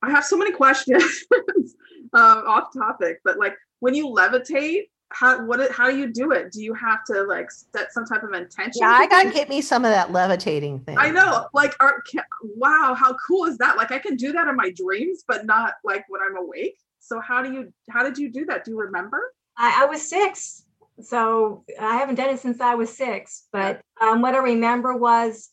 [0.01, 1.25] I have so many questions
[2.13, 6.51] uh, off topic, but like when you levitate, how what how do you do it?
[6.51, 9.61] Do you have to like set some type of intention yeah i gotta get me
[9.61, 10.97] some of that levitating thing.
[10.97, 13.77] I know like are, can, wow how cool is that?
[13.77, 16.77] Like i can do that in my dreams but not like when i'm awake?
[16.99, 18.65] So how do you how did you do that?
[18.65, 19.33] Do you remember?
[19.57, 20.63] I, I was six
[21.01, 25.49] so i haven't done it since i was six but um, what i remember was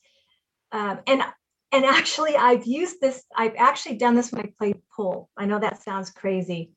[0.72, 1.22] um, and
[1.70, 5.28] and actually, I've used this, I've actually done this when I played pool.
[5.36, 6.70] I know that sounds crazy,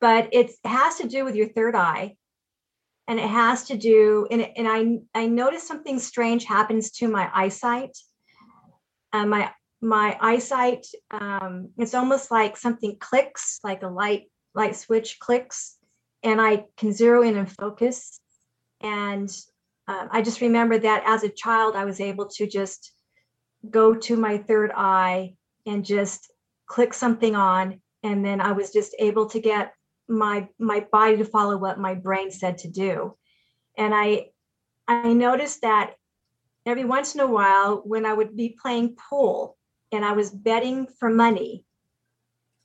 [0.00, 2.16] but it has to do with your third eye.
[3.08, 7.28] And it has to do, and, and I, I noticed something strange happens to my
[7.34, 7.96] eyesight.
[9.12, 9.50] Uh, my
[9.82, 15.76] my eyesight, um, it's almost like something clicks, like a light light switch clicks,
[16.22, 18.20] and I can zero in and focus.
[18.80, 19.28] And
[19.88, 22.92] uh, I just remember that as a child, I was able to just
[23.68, 25.34] go to my third eye
[25.66, 26.30] and just
[26.66, 29.72] click something on, and then I was just able to get
[30.10, 33.16] my my body to follow what my brain said to do.
[33.78, 34.30] And I
[34.88, 35.94] I noticed that
[36.66, 39.56] every once in a while when I would be playing pool
[39.92, 41.64] and I was betting for money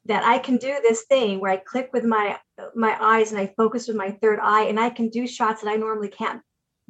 [0.05, 2.39] that I can do this thing where I click with my
[2.75, 5.69] my eyes and I focus with my third eye and I can do shots that
[5.69, 6.41] I normally can't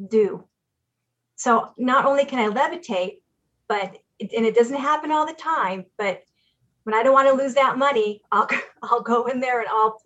[0.09, 0.47] do.
[1.35, 3.19] So not only can I levitate,
[3.67, 6.21] but and it doesn't happen all the time, but
[6.83, 8.47] when I don't want to lose that money, I'll
[8.83, 9.99] I'll go in there and I'll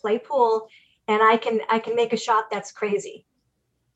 [0.00, 0.68] play pool
[1.08, 3.26] and I can I can make a shot that's crazy.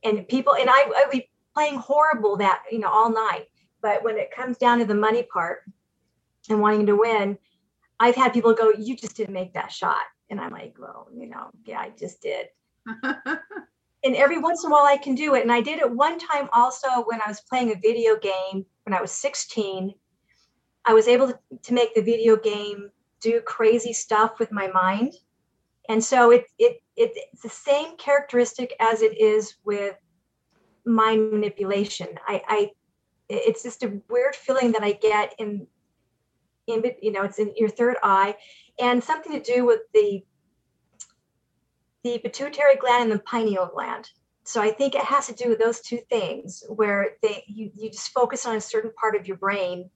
[0.02, 3.46] And people and I I be playing horrible that, you know, all night.
[3.82, 5.62] But when it comes down to the money part
[6.48, 7.38] and wanting to win,
[8.00, 11.28] I've had people go, "You just didn't make that shot," and I'm like, "Well, you
[11.28, 12.46] know, yeah, I just did."
[14.04, 15.42] and every once in a while, I can do it.
[15.42, 18.94] And I did it one time also when I was playing a video game when
[18.94, 19.94] I was 16.
[20.84, 25.14] I was able to, to make the video game do crazy stuff with my mind,
[25.88, 29.96] and so it it, it it's the same characteristic as it is with
[30.84, 32.08] mind manipulation.
[32.26, 32.70] I, I
[33.28, 35.66] it's just a weird feeling that I get in
[36.66, 38.36] in you know it's in your third eye
[38.78, 40.22] and something to do with the
[42.04, 44.08] the pituitary gland and the pineal gland
[44.44, 47.90] so i think it has to do with those two things where they you, you
[47.90, 49.90] just focus on a certain part of your brain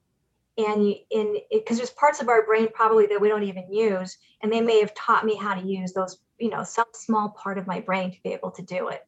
[0.57, 4.51] and in because there's parts of our brain probably that we don't even use and
[4.51, 7.67] they may have taught me how to use those you know some small part of
[7.67, 9.05] my brain to be able to do it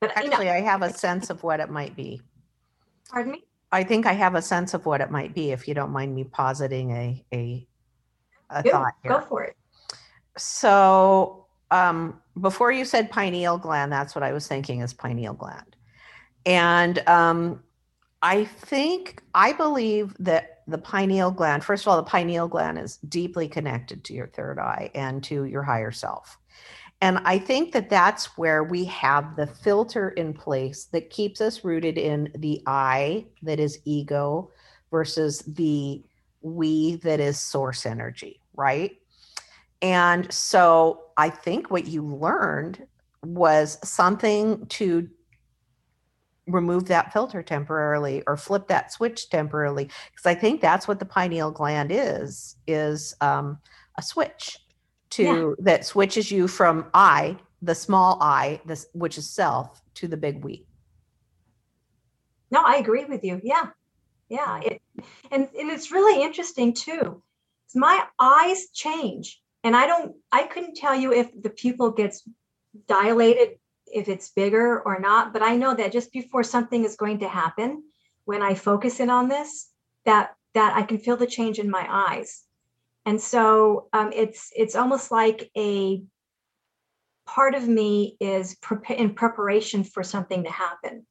[0.00, 2.20] but actually you know, i have a sense of what it might be
[3.08, 5.74] pardon me I think I have a sense of what it might be if you
[5.74, 7.66] don't mind me positing a a,
[8.50, 9.12] a thought here.
[9.12, 9.56] Go for it.
[10.36, 15.76] So um, before you said pineal gland, that's what I was thinking is pineal gland.
[16.46, 17.62] And um,
[18.22, 22.96] I think, I believe that the pineal gland, first of all, the pineal gland is
[22.96, 26.38] deeply connected to your third eye and to your higher self.
[27.02, 31.64] And I think that that's where we have the filter in place that keeps us
[31.64, 34.50] rooted in the I that is ego
[34.90, 36.02] versus the
[36.42, 38.96] we that is source energy, right?
[39.82, 42.86] And so I think what you learned
[43.22, 45.08] was something to
[46.52, 51.04] remove that filter temporarily or flip that switch temporarily because i think that's what the
[51.04, 53.58] pineal gland is is um,
[53.96, 54.58] a switch
[55.10, 55.50] to yeah.
[55.58, 60.42] that switches you from I, the small I, this which is self, to the big
[60.42, 60.66] we.
[62.50, 63.40] No, I agree with you.
[63.42, 63.66] Yeah.
[64.28, 64.60] Yeah.
[64.62, 64.82] It,
[65.30, 67.22] and, and it's really interesting too.
[67.74, 69.40] My eyes change.
[69.62, 72.26] And I don't, I couldn't tell you if the pupil gets
[72.88, 73.58] dilated,
[73.92, 77.28] if it's bigger or not, but I know that just before something is going to
[77.28, 77.82] happen,
[78.24, 79.70] when I focus in on this,
[80.04, 82.42] that that I can feel the change in my eyes.
[83.06, 86.02] And so um, it's it's almost like a
[87.26, 88.56] part of me is
[88.88, 91.06] in preparation for something to happen.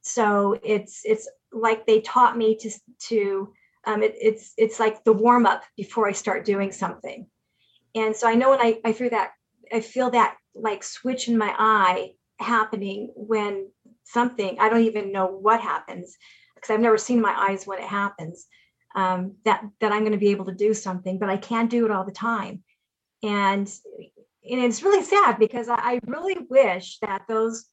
[0.00, 2.70] So it's it's like they taught me to
[3.08, 3.52] to
[3.86, 7.26] um, it, it's it's like the warm up before i start doing something.
[7.94, 9.32] And so i know when i i feel that
[9.72, 13.68] i feel that like switch in my eye happening when
[14.04, 16.16] something i don't even know what happens
[16.54, 18.46] because i've never seen my eyes when it happens
[18.94, 21.84] um, that that I'm going to be able to do something, but I can't do
[21.84, 22.62] it all the time.
[23.22, 23.68] And
[24.50, 27.66] and it's really sad because I, I really wish that those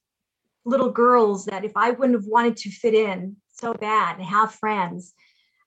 [0.64, 4.54] little girls that if I wouldn't have wanted to fit in so bad and have
[4.54, 5.14] friends,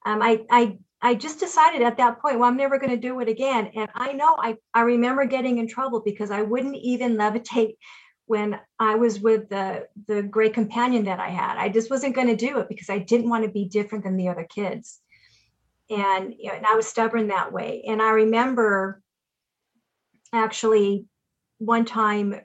[0.05, 3.19] um, I I I just decided at that point, well, I'm never going to do
[3.21, 3.71] it again.
[3.75, 7.75] And I know I I remember getting in trouble because I wouldn't even levitate
[8.25, 11.57] when I was with the the great companion that I had.
[11.57, 14.17] I just wasn't going to do it because I didn't want to be different than
[14.17, 14.99] the other kids
[15.89, 17.83] and, you know, and I was stubborn that way.
[17.87, 19.01] And I remember
[20.31, 21.05] actually
[21.57, 22.39] one time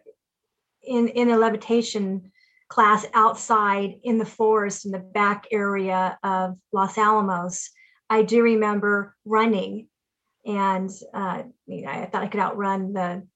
[0.83, 2.33] in in a levitation
[2.69, 7.71] class outside in the forest in the back area of Los Alamos,
[8.11, 9.89] I do remember running,
[10.47, 13.27] and uh, you know, I thought I could outrun the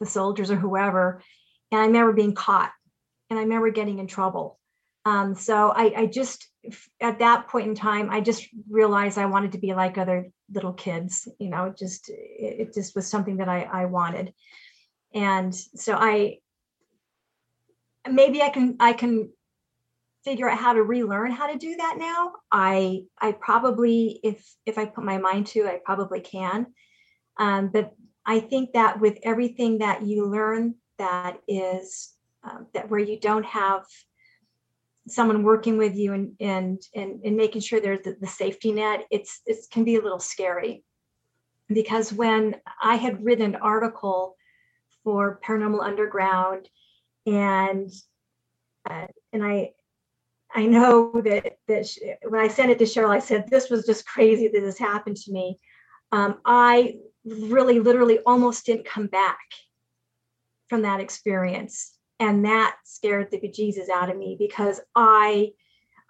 [0.00, 1.22] the soldiers or whoever,
[1.70, 2.72] and I remember being caught,
[3.30, 4.58] and I remember getting in trouble
[5.04, 6.48] Um, so I, I just
[7.00, 10.72] at that point in time, I just realized I wanted to be like other little
[10.72, 11.28] kids.
[11.38, 14.32] You know, it just it, it just was something that I, I wanted,
[15.12, 16.38] and so I
[18.10, 19.30] maybe I can I can
[20.24, 22.32] figure out how to relearn how to do that now.
[22.50, 26.66] I I probably if if I put my mind to, I probably can.
[27.38, 27.92] Um, but
[28.24, 33.44] I think that with everything that you learn, that is um, that where you don't
[33.44, 33.84] have
[35.06, 39.04] someone working with you and and and, and making sure there's the, the safety net
[39.10, 40.82] it's it can be a little scary
[41.68, 44.34] because when i had written an article
[45.02, 46.68] for paranormal underground
[47.26, 47.90] and
[48.88, 49.70] uh, and i
[50.54, 53.86] i know that that she, when i sent it to cheryl i said this was
[53.86, 55.58] just crazy that this happened to me.
[56.12, 59.40] Um, i really literally almost didn't come back
[60.68, 65.50] from that experience and that scared the bejesus out of me because i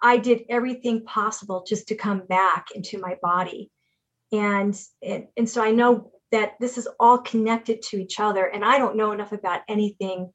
[0.01, 3.71] i did everything possible just to come back into my body.
[4.31, 8.65] And and, and so i know that this is all connected to each other and
[8.65, 10.33] i don't know enough about anything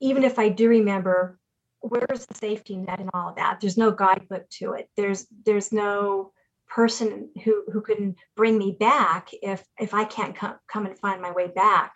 [0.00, 1.39] even if i do remember
[1.80, 5.72] where's the safety net and all of that there's no guidebook to it there's there's
[5.72, 6.32] no
[6.68, 11.20] person who who can bring me back if if i can't come come and find
[11.20, 11.94] my way back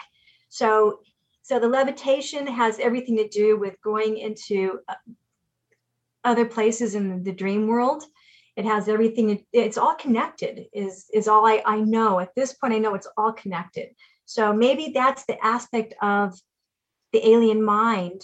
[0.49, 1.01] so
[1.45, 4.95] so the levitation has everything to do with going into uh,
[6.25, 8.03] other places in the dream world.
[8.57, 12.19] It has everything, it's all connected, is, is all I, I know.
[12.19, 13.91] At this point, I know it's all connected.
[14.25, 16.41] So maybe that's the aspect of
[17.13, 18.23] the alien mind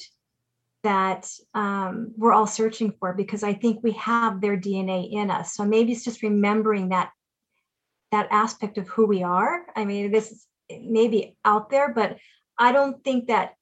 [0.82, 5.54] that um, we're all searching for because I think we have their DNA in us.
[5.54, 7.10] So maybe it's just remembering that
[8.10, 9.62] that aspect of who we are.
[9.76, 10.46] I mean, this is
[10.82, 12.16] maybe out there, but
[12.58, 13.54] I don't think that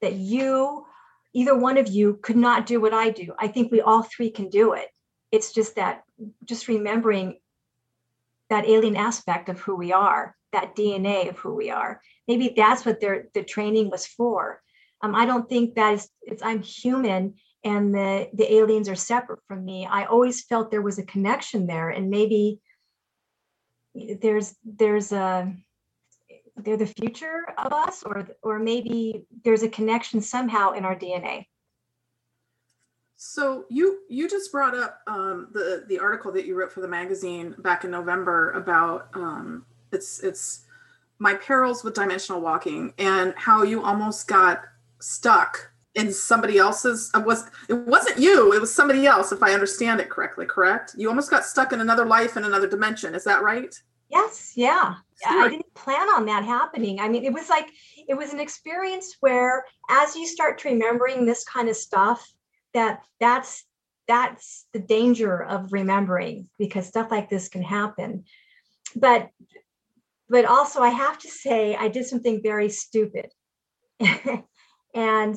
[0.00, 0.84] that you,
[1.32, 3.32] either one of you, could not do what I do.
[3.38, 4.88] I think we all three can do it.
[5.32, 6.02] It's just that
[6.44, 7.38] just remembering
[8.50, 12.00] that alien aspect of who we are, that DNA of who we are.
[12.28, 14.62] Maybe that's what their the training was for.
[15.02, 19.40] Um, I don't think that is it's I'm human and the the aliens are separate
[19.46, 19.86] from me.
[19.86, 22.60] I always felt there was a connection there, and maybe
[24.20, 25.52] there's there's a
[26.56, 31.46] they're the future of us or or maybe there's a connection somehow in our dna
[33.16, 36.88] so you you just brought up um, the the article that you wrote for the
[36.88, 40.64] magazine back in november about um, it's it's
[41.18, 44.62] my perils with dimensional walking and how you almost got
[45.00, 49.52] stuck in somebody else's it was it wasn't you it was somebody else if i
[49.52, 53.24] understand it correctly correct you almost got stuck in another life in another dimension is
[53.24, 53.74] that right
[54.10, 57.00] yes yeah I didn't plan on that happening.
[57.00, 57.68] I mean, it was like
[58.08, 62.26] it was an experience where as you start to remembering this kind of stuff,
[62.74, 63.64] that that's
[64.08, 68.24] that's the danger of remembering because stuff like this can happen.
[68.94, 69.30] But
[70.28, 73.32] but also I have to say I did something very stupid.
[74.96, 75.36] and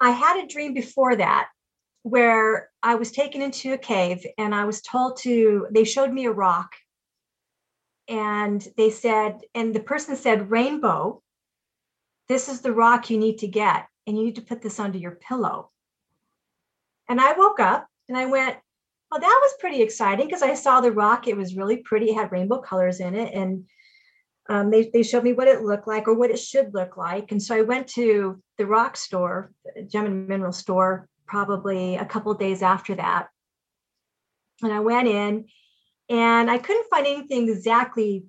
[0.00, 1.48] I had a dream before that
[2.04, 6.26] where I was taken into a cave and I was told to, they showed me
[6.26, 6.70] a rock
[8.08, 11.22] and they said, and the person said, Rainbow,
[12.28, 14.96] this is the rock you need to get, and you need to put this under
[14.96, 15.70] your pillow.
[17.08, 18.56] And I woke up and I went,
[19.10, 21.26] well, that was pretty exciting because I saw the rock.
[21.26, 22.10] It was really pretty.
[22.10, 23.34] It had rainbow colors in it.
[23.34, 23.64] And
[24.48, 27.32] um, they, they showed me what it looked like or what it should look like.
[27.32, 29.52] And so I went to the rock store,
[29.86, 33.28] gem and mineral store, probably a couple days after that.
[34.62, 35.44] And I went in
[36.08, 38.24] and I couldn't find anything exactly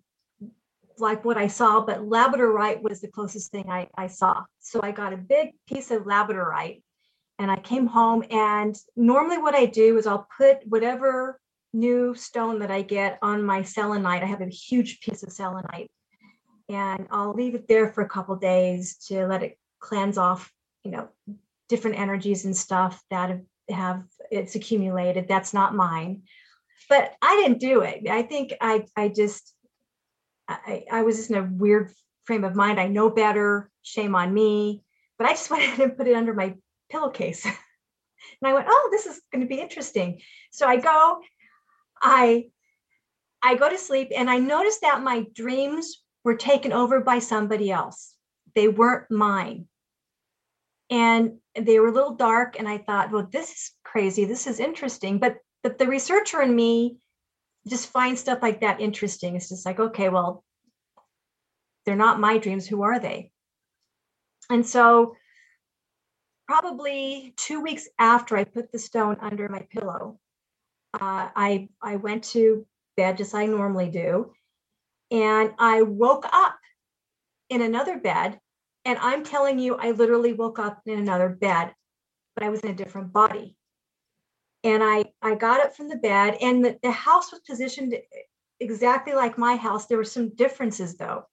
[0.98, 4.44] like what I saw, but labradorite was the closest thing I, I saw.
[4.60, 6.82] So I got a big piece of labradorite
[7.40, 8.26] and I came home.
[8.30, 11.40] And normally, what I do is I'll put whatever
[11.72, 14.24] new stone that I get on my selenite.
[14.24, 15.90] I have a huge piece of selenite
[16.70, 20.52] and I'll leave it there for a couple days to let it cleanse off,
[20.84, 21.10] you know,
[21.68, 25.28] different energies and stuff that have, have it's accumulated.
[25.28, 26.24] That's not mine
[26.90, 28.08] but I didn't do it.
[28.10, 29.54] I think I I just
[30.48, 31.92] I, I was just in a weird
[32.26, 32.80] frame of mind.
[32.80, 33.70] I know better.
[33.84, 34.84] Shame on me.
[35.18, 36.56] But I just went ahead and put it under my
[36.90, 37.46] pillowcase.
[37.46, 37.56] and
[38.44, 40.22] I went, oh, this is going to be interesting.
[40.52, 41.20] So I go,
[42.02, 42.50] I
[43.42, 47.72] I go to sleep and I noticed that my dreams were taken over by somebody
[47.72, 48.14] else.
[48.56, 49.68] They weren't mine.
[50.90, 52.58] And they were a little dark.
[52.58, 54.26] And I thought, well, this is crazy.
[54.26, 55.20] This is interesting.
[55.20, 56.98] But but the researcher in me
[57.68, 59.36] just finds stuff like that interesting.
[59.36, 60.44] It's just like, okay, well,
[61.86, 62.66] they're not my dreams.
[62.68, 63.32] Who are they?
[64.50, 65.16] And so
[66.48, 70.20] probably two weeks after I put the stone under my pillow,
[70.94, 72.66] uh, I I went to
[72.98, 74.34] bed just like I normally do,
[75.12, 76.58] and I woke up
[77.50, 78.40] in another bed.
[78.86, 81.74] And I'm telling you, I literally woke up in another bed,
[82.36, 83.58] but I was in a different body.
[84.64, 87.96] And I I got up from the bed, and the, the house was positioned
[88.60, 89.86] exactly like my house.
[89.86, 91.26] There were some differences though.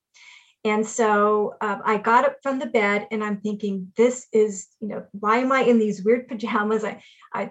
[0.65, 4.89] And so um, I got up from the bed and I'm thinking, this is, you
[4.89, 6.83] know, why am I in these weird pajamas?
[6.83, 7.01] I,
[7.33, 7.51] I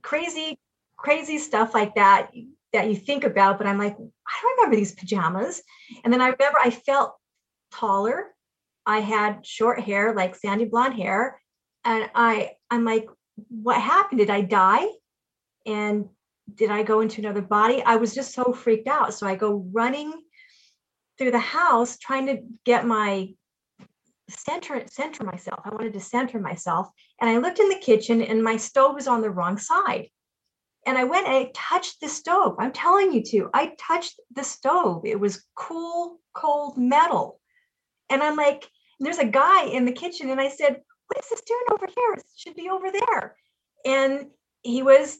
[0.00, 0.60] crazy,
[0.96, 2.30] crazy stuff like that
[2.72, 3.58] that you think about.
[3.58, 5.62] But I'm like, I don't remember these pajamas.
[6.04, 7.14] And then I remember I felt
[7.72, 8.28] taller.
[8.86, 11.40] I had short hair, like sandy blonde hair.
[11.84, 13.08] And I, I'm like,
[13.48, 14.20] what happened?
[14.20, 14.86] Did I die?
[15.66, 16.08] And
[16.54, 17.82] did I go into another body?
[17.82, 19.14] I was just so freaked out.
[19.14, 20.12] So I go running
[21.18, 23.34] through the house trying to get my
[24.28, 25.60] center center myself.
[25.64, 26.88] I wanted to center myself.
[27.20, 30.08] And I looked in the kitchen and my stove was on the wrong side.
[30.86, 32.56] And I went and I touched the stove.
[32.58, 33.50] I'm telling you to.
[33.52, 35.02] I touched the stove.
[35.04, 37.40] It was cool, cold metal.
[38.08, 38.68] And I'm like,
[38.98, 40.30] there's a guy in the kitchen.
[40.30, 42.14] And I said, What is this doing over here?
[42.14, 43.36] It should be over there.
[43.84, 44.26] And
[44.62, 45.18] he was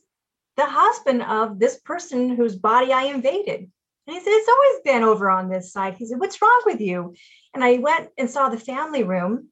[0.56, 3.70] the husband of this person whose body I invaded.
[4.06, 5.94] And he said, It's always been over on this side.
[5.94, 7.14] He said, What's wrong with you?
[7.54, 9.48] And I went and saw the family room.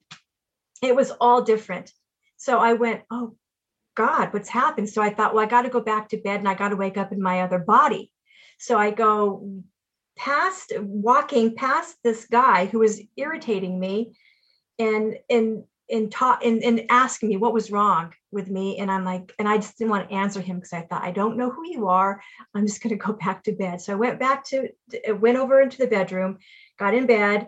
[0.81, 1.91] It was all different.
[2.37, 3.35] So I went, Oh
[3.99, 4.89] God, what's happened?
[4.89, 6.77] So I thought, Well, I got to go back to bed and I got to
[6.77, 8.13] wake up in my other body.
[8.57, 9.61] So I go
[10.17, 14.15] past, walking past this guy who was irritating me
[14.79, 19.03] and, and, and taught and, and asking me what was wrong with me and i'm
[19.03, 21.49] like and i just didn't want to answer him because i thought i don't know
[21.49, 22.21] who you are
[22.53, 24.69] i'm just going to go back to bed so i went back to
[25.15, 26.37] went over into the bedroom
[26.77, 27.47] got in bed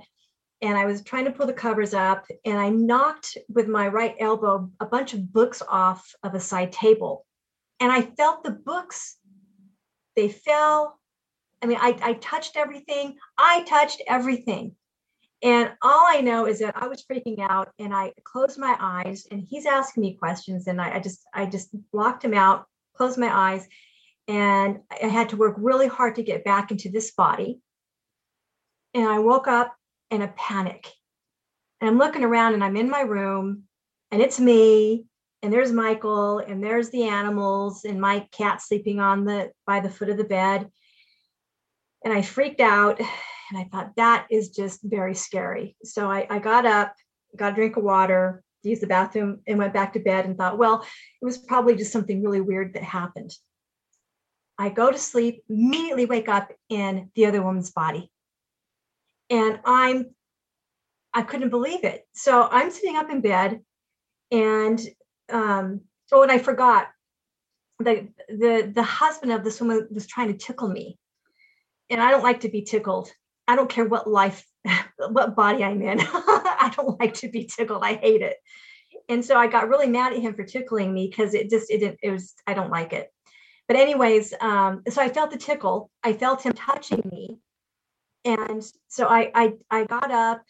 [0.61, 4.15] and i was trying to pull the covers up and i knocked with my right
[4.19, 7.25] elbow a bunch of books off of a side table.
[7.79, 9.17] And i felt the books
[10.15, 10.99] they fell.
[11.61, 13.17] I mean i, I touched everything.
[13.37, 14.75] I touched everything.
[15.43, 19.25] And all I know is that I was freaking out and I closed my eyes
[19.31, 23.17] and he's asking me questions and I, I just I just blocked him out, closed
[23.17, 23.67] my eyes,
[24.27, 27.59] and I had to work really hard to get back into this body.
[28.93, 29.75] And I woke up
[30.11, 30.87] in a panic.
[31.79, 33.63] And I'm looking around and I'm in my room
[34.11, 35.05] and it's me
[35.41, 39.89] and there's Michael and there's the animals and my cat sleeping on the by the
[39.89, 40.69] foot of the bed.
[42.05, 45.75] And I freaked out and I thought, that is just very scary.
[45.83, 46.93] So I, I got up,
[47.35, 50.57] got a drink of water, used the bathroom, and went back to bed and thought,
[50.57, 50.85] well,
[51.21, 53.31] it was probably just something really weird that happened.
[54.57, 58.11] I go to sleep, immediately wake up in the other woman's body.
[59.31, 60.13] And I'm,
[61.13, 62.05] I couldn't believe it.
[62.13, 63.61] So I'm sitting up in bed
[64.29, 64.79] and,
[65.31, 66.89] um, oh, and I forgot
[67.79, 70.99] the, the, the husband of this woman was trying to tickle me.
[71.89, 73.11] And I don't like to be tickled.
[73.47, 74.45] I don't care what life,
[75.09, 75.99] what body I'm in.
[76.01, 77.83] I don't like to be tickled.
[77.83, 78.37] I hate it.
[79.09, 81.97] And so I got really mad at him for tickling me because it just it,
[82.01, 83.11] it was I don't like it.
[83.67, 85.89] But anyways, um, so I felt the tickle.
[86.03, 87.39] I felt him touching me,
[88.25, 90.43] and so I I I got up,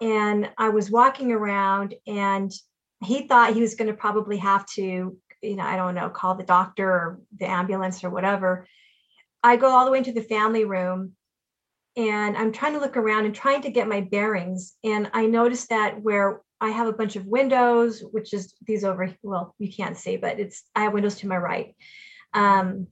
[0.00, 2.50] and I was walking around, and
[3.04, 6.34] he thought he was going to probably have to you know I don't know call
[6.34, 8.66] the doctor or the ambulance or whatever.
[9.42, 11.16] I go all the way into the family room
[11.96, 14.74] and I'm trying to look around and trying to get my bearings.
[14.82, 19.14] And I noticed that where I have a bunch of windows, which is these over,
[19.22, 21.74] well, you can't see, but it's, I have windows to my right.
[22.32, 22.86] Um,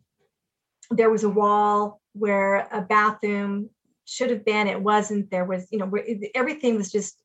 [0.90, 3.70] there was a wall where a bathroom
[4.10, 5.30] should have been, it wasn't.
[5.30, 5.90] There was, you know,
[6.34, 7.22] everything was just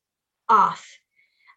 [0.48, 0.86] off.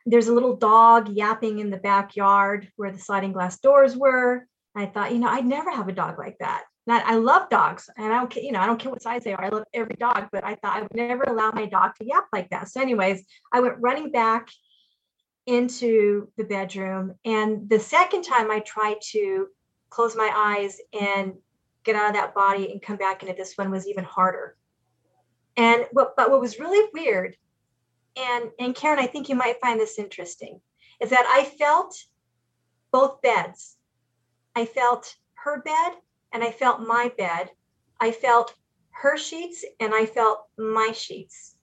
[0.05, 4.47] There's a little dog yapping in the backyard where the sliding glass doors were.
[4.75, 6.63] I thought, you know, I'd never have a dog like that.
[6.87, 9.33] Not, I love dogs and I don't you know, I don't care what size they
[9.33, 9.43] are.
[9.43, 12.25] I love every dog, but I thought I would never allow my dog to yap
[12.33, 12.69] like that.
[12.69, 13.23] So, anyways,
[13.53, 14.49] I went running back
[15.45, 17.13] into the bedroom.
[17.25, 19.47] And the second time I tried to
[19.89, 21.33] close my eyes and
[21.83, 24.55] get out of that body and come back into this one was even harder.
[25.59, 27.35] And what but what was really weird,
[28.15, 30.61] and and Karen, I think you might find this interesting,
[31.01, 32.01] is that I felt
[32.93, 33.75] both beds.
[34.55, 35.91] I felt her bed
[36.31, 37.49] and I felt my bed.
[37.99, 38.53] I felt
[38.91, 41.57] her sheets and I felt my sheets.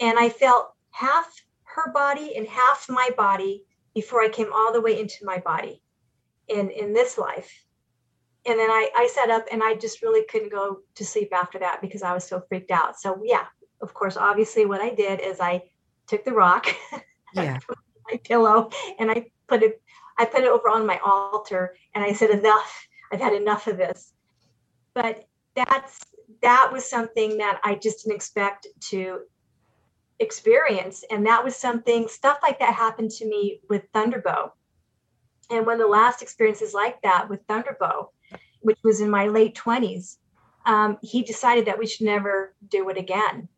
[0.00, 1.32] And I felt half
[1.62, 5.82] her body and half my body before I came all the way into my body
[6.48, 7.64] in, in this life.
[8.48, 11.58] And then I, I sat up and I just really couldn't go to sleep after
[11.58, 12.98] that because I was so freaked out.
[12.98, 13.44] So, yeah,
[13.82, 15.64] of course, obviously, what I did is I
[16.06, 16.66] took the rock,
[17.34, 17.58] yeah.
[18.10, 19.82] my pillow and I put it
[20.18, 22.88] I put it over on my altar and I said enough.
[23.12, 24.12] I've had enough of this.
[24.94, 26.00] But that's
[26.42, 29.20] that was something that I just didn't expect to
[30.18, 31.04] experience.
[31.10, 34.50] And that was something, stuff like that happened to me with Thunderbow.
[35.50, 38.10] And one of the last experiences like that with Thunderbow,
[38.60, 40.16] which was in my late 20s,
[40.66, 43.48] um, he decided that we should never do it again.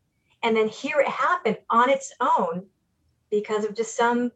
[0.43, 2.65] And then here it happened on its own
[3.29, 4.31] because of just some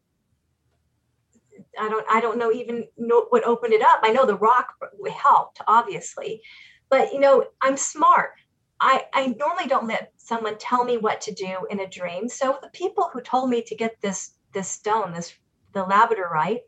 [1.79, 3.99] I don't I don't know even know what opened it up.
[4.03, 4.73] I know the rock
[5.11, 6.41] helped, obviously.
[6.89, 8.31] But you know, I'm smart.
[8.79, 12.27] I, I normally don't let someone tell me what to do in a dream.
[12.27, 15.33] So the people who told me to get this this stone, this
[15.73, 16.61] the labradorite,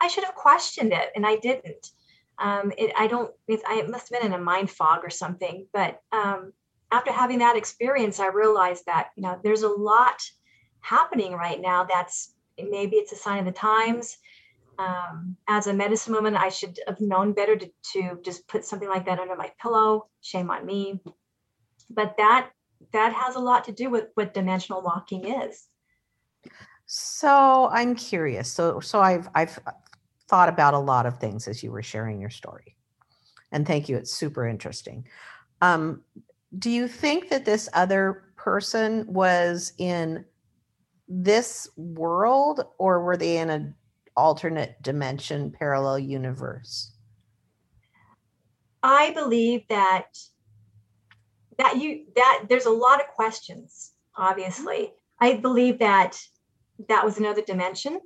[0.00, 1.90] I should have questioned it, and I didn't.
[2.38, 3.30] Um, it, I don't.
[3.46, 5.66] It, I it must have been in a mind fog or something.
[5.72, 6.52] But um,
[6.90, 10.20] after having that experience, I realized that you know there's a lot
[10.80, 11.84] happening right now.
[11.84, 14.16] That's maybe it's a sign of the times.
[14.76, 18.88] Um, as a medicine woman, I should have known better to, to just put something
[18.88, 20.08] like that under my pillow.
[20.20, 21.00] Shame on me
[21.90, 22.50] but that
[22.92, 25.68] that has a lot to do with what dimensional walking is
[26.86, 29.58] so i'm curious so so i've i've
[30.28, 32.76] thought about a lot of things as you were sharing your story.
[33.52, 35.06] And thank you it's super interesting.
[35.60, 36.02] Um,
[36.58, 40.24] do you think that this other person was in
[41.08, 43.74] this world or were they in an
[44.16, 46.92] alternate dimension parallel universe?
[48.82, 50.06] I believe that
[51.58, 54.92] that you that there's a lot of questions obviously.
[55.20, 56.18] I believe that
[56.88, 58.00] that was another dimension.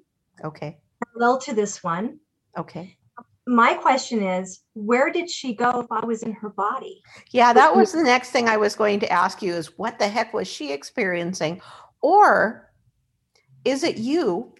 [0.44, 2.18] Okay parallel to this one.
[2.56, 2.96] Okay.
[3.46, 7.00] My question is where did she go if i was in her body?
[7.30, 10.08] Yeah that was the next thing i was going to ask you is what the
[10.08, 11.60] heck was she experiencing?
[12.02, 12.70] Or
[13.64, 14.54] is it you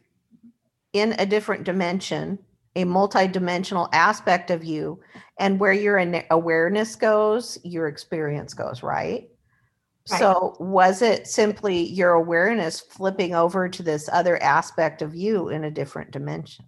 [0.92, 2.38] in a different dimension
[2.76, 5.00] a multidimensional aspect of you
[5.40, 5.98] and where your
[6.30, 9.28] awareness goes your experience goes right?
[10.10, 10.18] Right.
[10.18, 15.64] So was it simply your awareness flipping over to this other aspect of you in
[15.64, 16.64] a different dimension?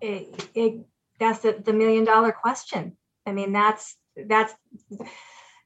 [0.00, 0.84] It, it,
[1.18, 2.96] that's the, the million dollar question.
[3.26, 3.96] I mean that's
[4.26, 4.54] that's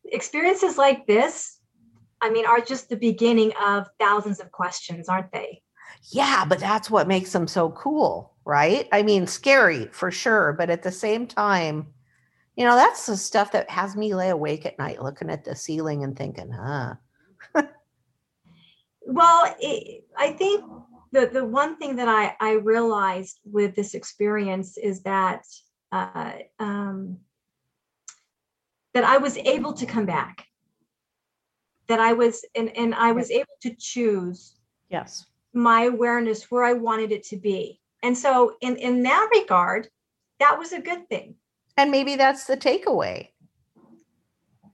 [0.04, 1.58] experiences like this
[2.22, 5.60] i mean are just the beginning of thousands of questions aren't they?
[6.12, 8.88] Yeah but that's what makes them so cool right?
[8.92, 11.88] I mean, scary for sure, but at the same time,
[12.56, 15.54] you know, that's the stuff that has me lay awake at night looking at the
[15.54, 16.94] ceiling and thinking, huh.
[19.02, 20.64] well, it, I think
[21.12, 25.44] the, the one thing that I, I realized with this experience is that
[25.92, 27.18] uh, um,
[28.94, 30.46] that I was able to come back.
[31.88, 34.56] That I was and, and I was able to choose
[34.90, 37.80] yes my awareness where I wanted it to be.
[38.02, 39.88] And so in in that regard,
[40.40, 41.36] that was a good thing.
[41.76, 43.28] And maybe that's the takeaway.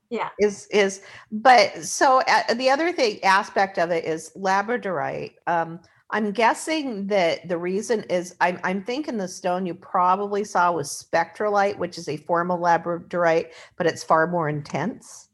[0.09, 0.29] Yeah.
[0.39, 1.01] Is is
[1.31, 5.33] but so uh, the other thing aspect of it is labradorite.
[5.47, 5.79] Um,
[6.11, 11.07] I'm guessing that the reason is I'm, I'm thinking the stone you probably saw was
[11.11, 13.47] spectrolite, which is a form of labradorite,
[13.77, 15.29] but it's far more intense.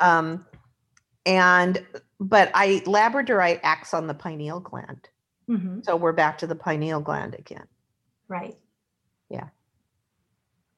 [0.00, 0.44] Um,
[1.24, 1.86] and
[2.18, 5.08] but I labradorite acts on the pineal gland.
[5.48, 5.80] Mm-hmm.
[5.82, 7.66] So we're back to the pineal gland again.
[8.26, 8.56] Right.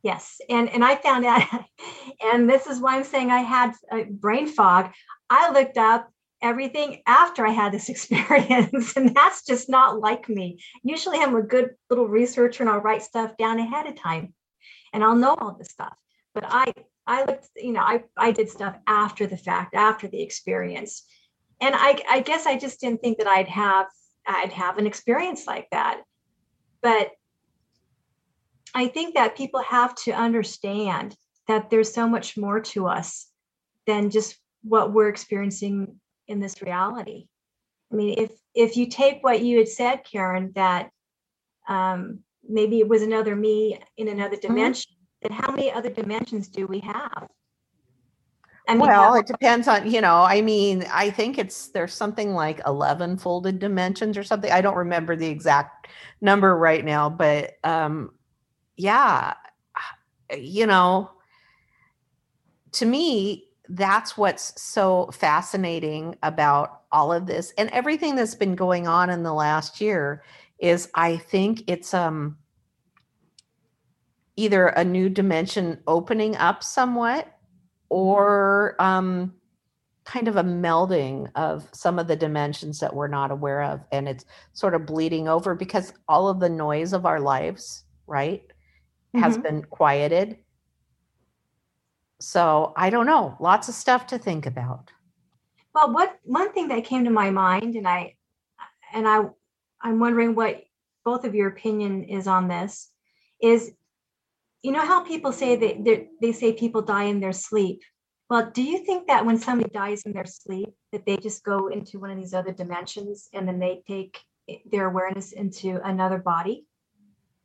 [0.03, 0.41] Yes.
[0.49, 1.43] And and I found out,
[2.23, 4.93] and this is why I'm saying I had a brain fog.
[5.31, 6.11] I looked up
[6.43, 10.63] everything after I had this experience, and that's just not like me.
[10.83, 14.35] Usually I'm a good little researcher and I'll write stuff down ahead of time
[14.93, 15.97] and I'll know all this stuff.
[16.35, 16.73] But I
[17.07, 21.05] I looked, you know, I, I did stuff after the fact, after the experience.
[21.61, 23.87] And I, I guess I just didn't think that I'd have
[24.27, 26.03] I'd have an experience like that.
[26.81, 27.11] But
[28.75, 31.16] I think that people have to understand
[31.49, 33.29] that there's so much more to us
[33.87, 37.27] than just what we're experiencing in this reality.
[37.93, 40.91] I mean, if if you take what you had said, Karen, that
[41.68, 44.49] um, maybe it was another me in another mm-hmm.
[44.49, 45.29] dimension, mm-hmm.
[45.29, 47.29] then how many other dimensions do we have?
[48.68, 52.33] I mean, well, it depends on, you know, I mean, I think it's there's something
[52.33, 54.53] like 11 folded dimensions or something.
[54.53, 55.89] I don't remember the exact
[56.20, 58.12] number right now, but um
[58.83, 59.35] yeah,
[60.37, 61.11] you know,
[62.72, 68.87] to me, that's what's so fascinating about all of this and everything that's been going
[68.89, 70.24] on in the last year
[70.59, 72.37] is I think it's um
[74.37, 77.33] either a new dimension opening up somewhat
[77.89, 79.33] or um,
[80.05, 84.09] kind of a melding of some of the dimensions that we're not aware of and
[84.09, 88.52] it's sort of bleeding over because all of the noise of our lives right
[89.15, 89.43] has Mhm.
[89.43, 90.39] been quieted
[92.21, 94.91] so i don't know lots of stuff to think about
[95.75, 98.17] Well, what one thing that came to my mind, and I
[98.93, 99.25] and I
[99.81, 100.63] I'm wondering what
[101.05, 102.93] both of your opinion is on this,
[103.41, 103.73] is
[104.63, 107.81] you know how people say that they they say people die in their sleep.
[108.29, 111.69] Well, do you think that when somebody dies in their sleep, that they just go
[111.69, 114.21] into one of these other dimensions and then they take
[114.71, 116.67] their awareness into another body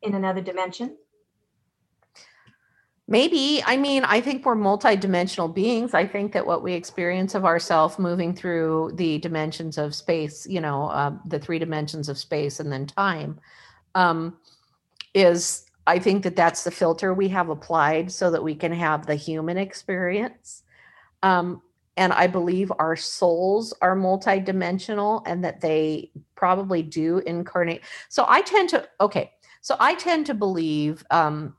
[0.02, 0.98] in another dimension?
[3.10, 3.64] Maybe.
[3.66, 5.94] I mean, I think we're multidimensional beings.
[5.94, 10.60] I think that what we experience of ourself moving through the dimensions of space, you
[10.60, 13.40] know, uh, the three dimensions of space and then time,
[13.96, 14.36] um,
[15.14, 19.06] is I think that that's the filter we have applied so that we can have
[19.06, 20.64] the human experience.
[21.24, 21.62] Um,
[21.96, 27.82] and I believe our souls are multidimensional and that they probably do incarnate.
[28.10, 29.32] So I tend to, okay,
[29.62, 31.56] so I tend to believe um,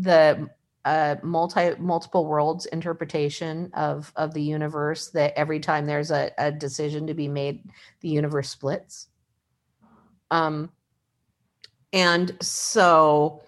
[0.00, 0.48] the
[0.84, 6.52] uh, multi multiple worlds interpretation of of the universe that every time there's a, a
[6.52, 7.68] decision to be made
[8.00, 9.08] the universe splits.
[10.30, 10.70] Um
[11.92, 13.42] and so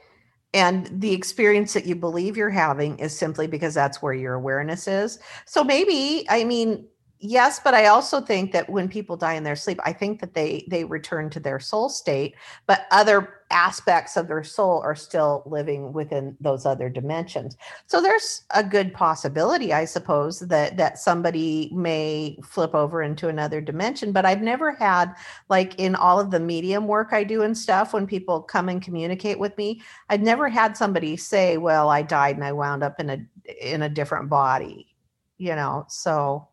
[0.55, 4.88] and the experience that you believe you're having is simply because that's where your awareness
[4.88, 5.18] is.
[5.46, 6.88] So maybe i mean
[7.21, 10.35] yes but i also think that when people die in their sleep i think that
[10.35, 12.35] they they return to their soul state
[12.66, 17.57] but other aspects of their soul are still living within those other dimensions.
[17.87, 23.61] So there's a good possibility i suppose that that somebody may flip over into another
[23.61, 25.14] dimension but i've never had
[25.49, 28.83] like in all of the medium work i do and stuff when people come and
[28.83, 32.99] communicate with me i've never had somebody say well i died and i wound up
[33.01, 33.19] in a
[33.61, 34.95] in a different body
[35.39, 36.47] you know so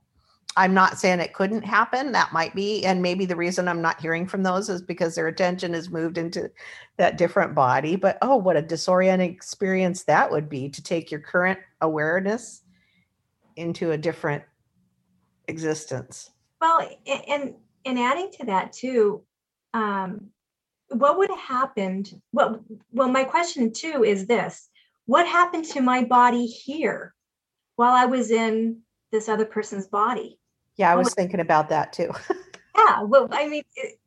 [0.58, 2.14] I'm not saying it couldn't happen.
[2.14, 2.86] That might be.
[2.86, 6.18] And maybe the reason I'm not hearing from those is because their attention is moved
[6.18, 6.50] into
[6.98, 7.98] that different body.
[7.98, 12.62] But oh, what a disorienting experience that would be to take your current awareness
[13.58, 14.44] into a different
[15.48, 16.32] existence.
[16.62, 16.90] Well,
[17.28, 19.24] and and adding to that too,
[19.74, 20.30] um,
[20.90, 22.22] what would have happened?
[22.32, 24.70] Well, well, my question too is this:
[25.06, 27.14] What happened to my body here
[27.76, 28.80] while I was in
[29.12, 30.40] this other person's body?
[30.78, 32.12] Yeah, I Oh, was thinking about that too.
[32.78, 34.00] Yeah, well, I mean, it-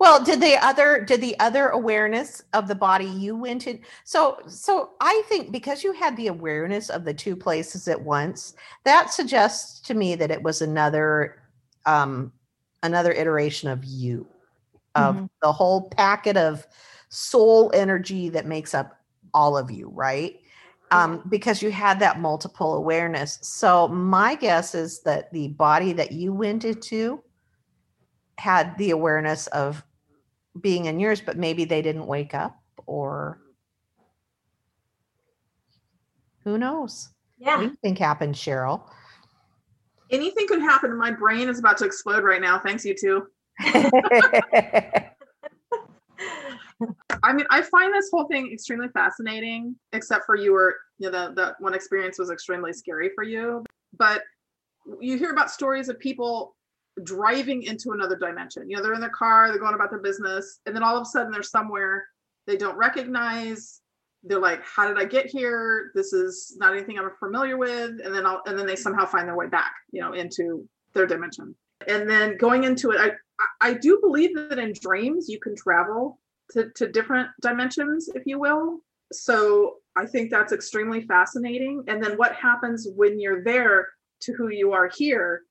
[0.00, 3.80] Well, did the other did the other awareness of the body you went in?
[4.04, 8.54] So so I think because you had the awareness of the two places at once,
[8.84, 11.42] that suggests to me that it was another
[11.86, 12.32] um
[12.82, 14.26] another iteration of you
[14.96, 15.28] of Mhm.
[15.42, 16.66] the whole packet of
[17.08, 18.98] soul energy that makes up
[19.32, 20.40] all of you, right?
[20.92, 23.38] Um, because you had that multiple awareness.
[23.42, 27.24] So my guess is that the body that you went into
[28.38, 29.82] had the awareness of
[30.60, 32.56] being in yours, but maybe they didn't wake up
[32.86, 33.40] or
[36.44, 37.08] who knows?
[37.38, 38.88] Yeah, think happened, Cheryl?
[40.10, 40.96] Anything could happen.
[40.96, 42.60] My brain is about to explode right now.
[42.60, 43.26] Thanks, you two.
[47.22, 51.28] I mean, I find this whole thing extremely fascinating, except for you were, you know,
[51.28, 53.64] the, the one experience was extremely scary for you.
[53.98, 54.22] But
[55.00, 56.54] you hear about stories of people
[57.02, 58.68] driving into another dimension.
[58.68, 61.02] You know, they're in their car, they're going about their business, and then all of
[61.02, 62.06] a sudden they're somewhere
[62.46, 63.80] they don't recognize.
[64.22, 65.90] They're like, how did I get here?
[65.94, 68.00] This is not anything I'm familiar with.
[68.02, 71.06] And then I'll, and then they somehow find their way back, you know, into their
[71.06, 71.54] dimension.
[71.86, 73.16] And then going into it, I-
[73.60, 76.18] I do believe that in dreams you can travel
[76.52, 78.80] to, to different dimensions, if you will.
[79.12, 81.84] So I think that's extremely fascinating.
[81.88, 83.88] And then what happens when you're there
[84.20, 85.42] to who you are here?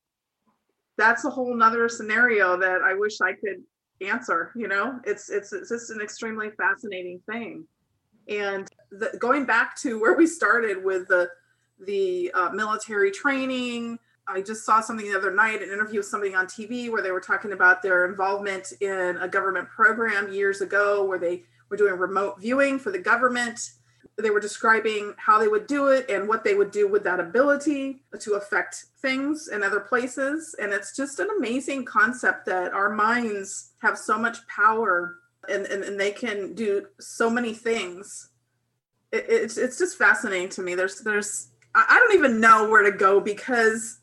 [0.98, 3.64] That's a whole nother scenario that I wish I could
[4.02, 4.52] answer.
[4.56, 7.66] You know, it's it's it's just an extremely fascinating thing.
[8.28, 11.30] And the, going back to where we started with the
[11.86, 16.34] the uh, military training, I just saw something the other night, an interview with somebody
[16.34, 21.06] on TV where they were talking about their involvement in a government program years ago
[21.06, 23.72] where they were doing remote viewing for the government.
[24.18, 27.20] They were describing how they would do it and what they would do with that
[27.20, 30.56] ability to affect things in other places.
[30.60, 35.18] And it's just an amazing concept that our minds have so much power
[35.50, 38.30] and, and, and they can do so many things.
[39.12, 40.74] It, it's, it's just fascinating to me.
[40.74, 44.00] There's, there's, I I don't even know where to go because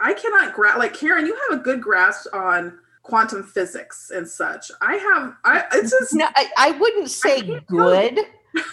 [0.00, 4.70] I cannot grasp like Karen, you have a good grasp on quantum physics and such.
[4.80, 7.60] I have I it's just No, I, I wouldn't say you.
[7.66, 8.18] good.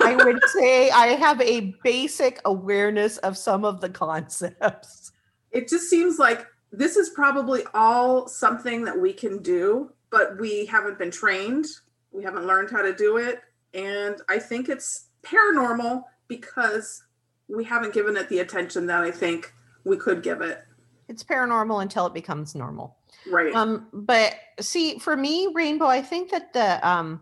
[0.02, 5.12] I would say I have a basic awareness of some of the concepts.
[5.52, 10.66] it just seems like this is probably all something that we can do, but we
[10.66, 11.66] haven't been trained.
[12.12, 13.42] We haven't learned how to do it.
[13.74, 17.04] And I think it's paranormal because
[17.48, 19.54] we haven't given it the attention that I think
[19.86, 20.64] we could give it.
[21.08, 22.98] It's paranormal until it becomes normal.
[23.30, 23.54] Right.
[23.54, 27.22] Um, but see, for me, Rainbow, I think that the um,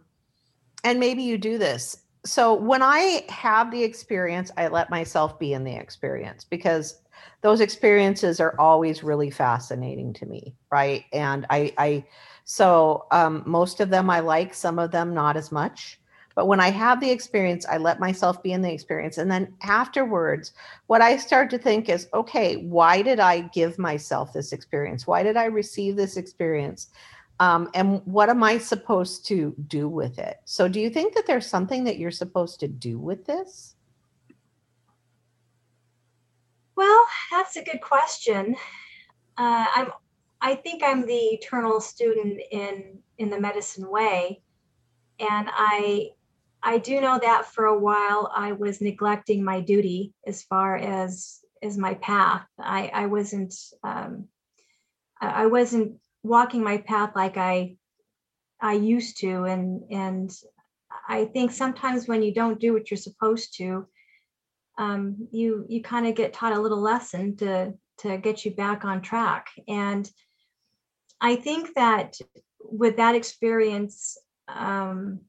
[0.84, 1.98] and maybe you do this.
[2.26, 7.02] So when I have the experience, I let myself be in the experience because
[7.42, 11.06] those experiences are always really fascinating to me, right?
[11.14, 12.06] And I, I
[12.46, 16.00] so um, most of them I like, some of them not as much.
[16.36, 19.18] But when I have the experience, I let myself be in the experience.
[19.18, 20.52] And then afterwards,
[20.88, 25.08] what I start to think is, okay, why did I give myself this experience?
[25.08, 26.90] Why did I receive this experience?
[27.40, 30.38] Um, and what am I supposed to do with it?
[30.46, 33.76] So, do you think that there's something that you're supposed to do with this?
[36.76, 38.56] Well, that's a good question.
[39.38, 39.92] Uh, I'm,
[40.42, 44.42] I think I'm the eternal student in in the medicine way,
[45.20, 46.12] and I
[46.66, 51.40] I do know that for a while I was neglecting my duty as far as
[51.62, 52.46] as my path.
[52.60, 53.54] I I wasn't
[53.84, 54.28] um,
[55.22, 57.78] I wasn't walking my path like I
[58.60, 60.32] I used to, and and
[61.08, 63.88] I think sometimes when you don't do what you're supposed to,
[64.80, 68.86] um, you you kind of get taught a little lesson to to get you back
[68.86, 69.50] on track.
[69.68, 70.10] And
[71.22, 72.18] I think that
[72.60, 75.22] with that experience, um,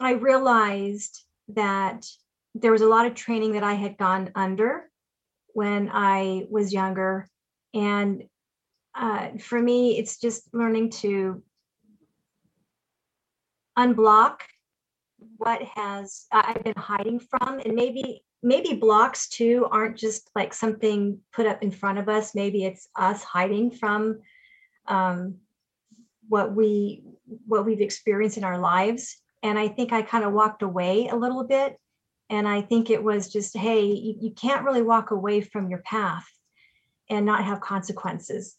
[0.00, 2.06] I realized that
[2.54, 4.90] there was a lot of training that I had gone under
[5.52, 7.28] when I was younger.
[7.74, 8.24] And
[8.94, 11.42] uh, for me, it's just learning to
[13.78, 14.40] unblock
[15.36, 21.18] what has I've been hiding from, and maybe maybe blocks too aren't just like something
[21.32, 22.34] put up in front of us.
[22.34, 24.20] Maybe it's us hiding from
[24.86, 25.36] um,
[26.28, 27.04] what we
[27.46, 31.16] what we've experienced in our lives and I think I kind of walked away a
[31.16, 31.76] little bit.
[32.28, 35.80] And I think it was just, hey, you, you can't really walk away from your
[35.80, 36.26] path
[37.08, 38.56] and not have consequences.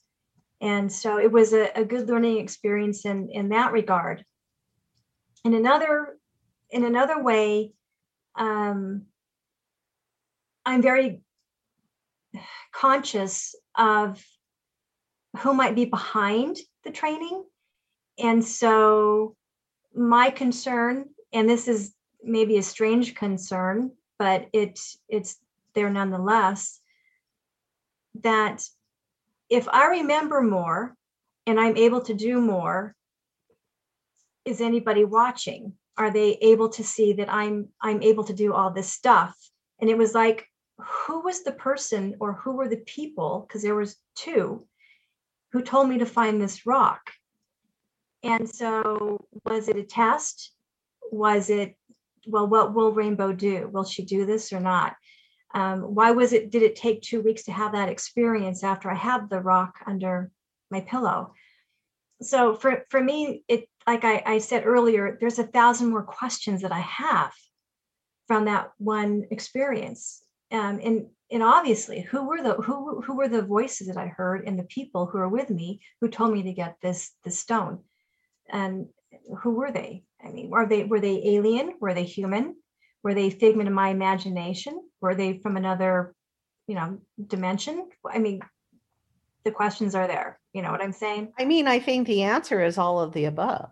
[0.59, 4.25] And so it was a, a good learning experience in, in that regard.
[5.45, 6.17] In another,
[6.69, 7.71] in another way,
[8.35, 9.03] um,
[10.65, 11.21] I'm very
[12.73, 14.23] conscious of
[15.39, 17.43] who might be behind the training.
[18.19, 19.35] And so
[19.95, 24.79] my concern, and this is maybe a strange concern, but it
[25.09, 25.37] it's
[25.73, 26.79] there nonetheless,
[28.21, 28.63] that
[29.49, 30.95] if I remember more
[31.45, 32.95] and I'm able to do more,
[34.45, 35.73] is anybody watching?
[35.97, 39.35] Are they able to see that I'm I'm able to do all this stuff?
[39.79, 40.45] And it was like,
[40.77, 43.45] who was the person or who were the people?
[43.47, 44.65] Because there was two
[45.51, 47.11] who told me to find this rock
[48.23, 50.53] and so, was it a test?
[51.11, 51.75] Was it,
[52.27, 53.69] well, what will Rainbow do?
[53.71, 54.95] Will she do this or not?
[55.53, 58.95] Um, why was it, did it take two weeks to have that experience after I
[58.95, 60.31] had the rock under
[60.69, 61.33] my pillow?
[62.21, 66.61] So, for, for me, it, like I, I said earlier, there's a thousand more questions
[66.61, 67.33] that I have
[68.27, 70.23] from that one experience.
[70.51, 74.45] Um, and and obviously who were the who who were the voices that i heard
[74.45, 77.79] and the people who are with me who told me to get this this stone
[78.51, 78.87] and
[79.39, 80.03] who were they?
[80.23, 81.73] I mean, were they were they alien?
[81.79, 82.55] Were they human?
[83.03, 84.79] Were they figment of my imagination?
[85.01, 86.13] Were they from another,
[86.67, 87.89] you know, dimension?
[88.09, 88.41] I mean,
[89.43, 90.39] the questions are there.
[90.53, 91.33] You know what I'm saying?
[91.39, 93.69] I mean, I think the answer is all of the above.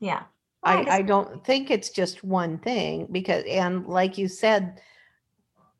[0.00, 0.22] Yeah.
[0.62, 4.80] I, I don't think it's just one thing because, and like you said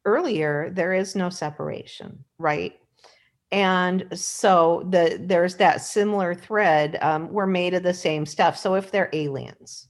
[0.05, 2.79] earlier, there is no separation, right?
[3.53, 8.59] And so the there's that similar thread um, we're made of the same stuff.
[8.59, 9.89] So if they're aliens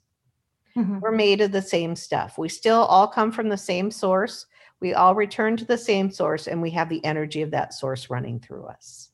[0.77, 0.99] mm-hmm.
[1.01, 2.39] we're made of the same stuff.
[2.39, 4.47] We still all come from the same source.
[4.81, 8.11] We all return to the same source and we have the energy of that source
[8.11, 9.11] running through us.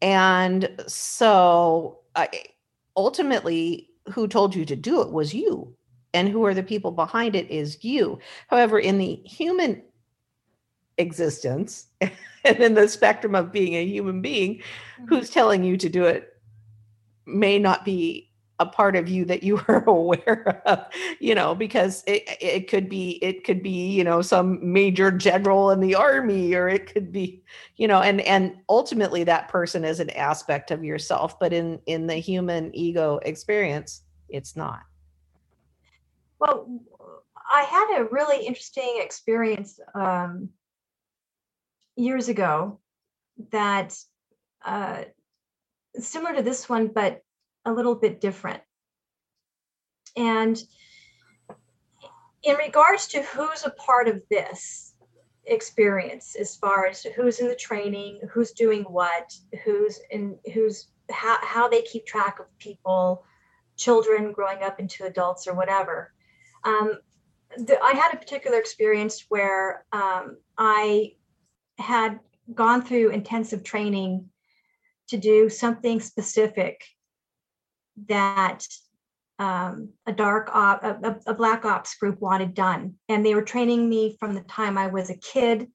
[0.00, 2.26] And so uh,
[2.96, 5.74] ultimately who told you to do it was you.
[6.12, 8.20] And who are the people behind it is you.
[8.48, 9.82] However in the human
[10.98, 15.06] existence and in the spectrum of being a human being mm-hmm.
[15.06, 16.36] who's telling you to do it
[17.26, 18.30] may not be
[18.60, 20.86] a part of you that you are aware of
[21.20, 25.70] you know because it, it could be it could be you know some major general
[25.70, 27.42] in the army or it could be
[27.76, 32.06] you know and and ultimately that person is an aspect of yourself but in in
[32.06, 34.80] the human ego experience it's not
[36.38, 36.68] well
[37.52, 40.48] i had a really interesting experience um
[41.96, 42.80] years ago
[43.50, 43.96] that
[44.64, 45.04] uh,
[45.98, 47.22] similar to this one, but
[47.64, 48.62] a little bit different.
[50.16, 50.60] And
[52.42, 54.94] in regards to who's a part of this
[55.46, 59.32] experience, as far as who's in the training, who's doing what,
[59.64, 63.24] who's in who's how, how they keep track of people,
[63.76, 66.12] children growing up into adults or whatever.
[66.64, 66.94] Um,
[67.56, 71.12] the, I had a particular experience where um, I
[71.78, 72.20] had
[72.52, 74.28] gone through intensive training
[75.08, 76.84] to do something specific
[78.08, 78.66] that
[79.38, 83.88] um, a dark op, a, a black ops group wanted done, and they were training
[83.88, 85.68] me from the time I was a kid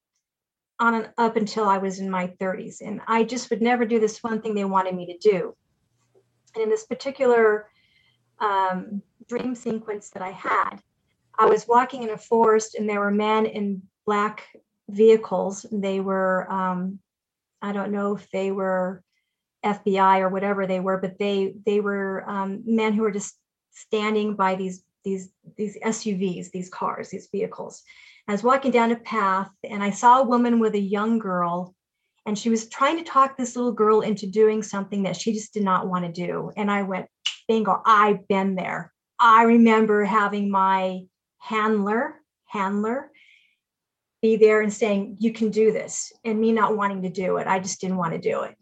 [0.80, 4.00] on and up until I was in my 30s, and I just would never do
[4.00, 5.56] this one thing they wanted me to do.
[6.56, 7.70] And in this particular
[8.40, 10.78] um, dream sequence that I had,
[11.38, 14.48] I was walking in a forest, and there were men in black
[14.90, 15.66] vehicles.
[15.72, 17.00] They were, um,
[17.62, 19.04] I don't know if they were
[19.66, 23.36] FBI or whatever they were, but they they were um, men who were just
[23.72, 27.84] standing by these these these SUVs, these cars, these vehicles.
[28.28, 31.76] I was walking down a path and I saw a woman with a young girl,
[32.26, 35.54] and she was trying to talk this little girl into doing something that she just
[35.54, 36.52] did not want to do.
[36.56, 37.08] And I went,
[37.48, 38.94] bingo, I've been there.
[39.20, 41.02] I remember having my
[41.40, 43.12] handler, handler,
[44.22, 47.48] be there and saying, You can do this, and me not wanting to do it.
[47.48, 48.56] I just didn't want to do it.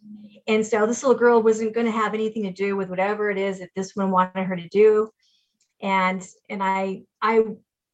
[0.48, 3.38] And so this little girl wasn't going to have anything to do with whatever it
[3.38, 5.10] is that this one wanted her to do.
[5.82, 7.44] And and I I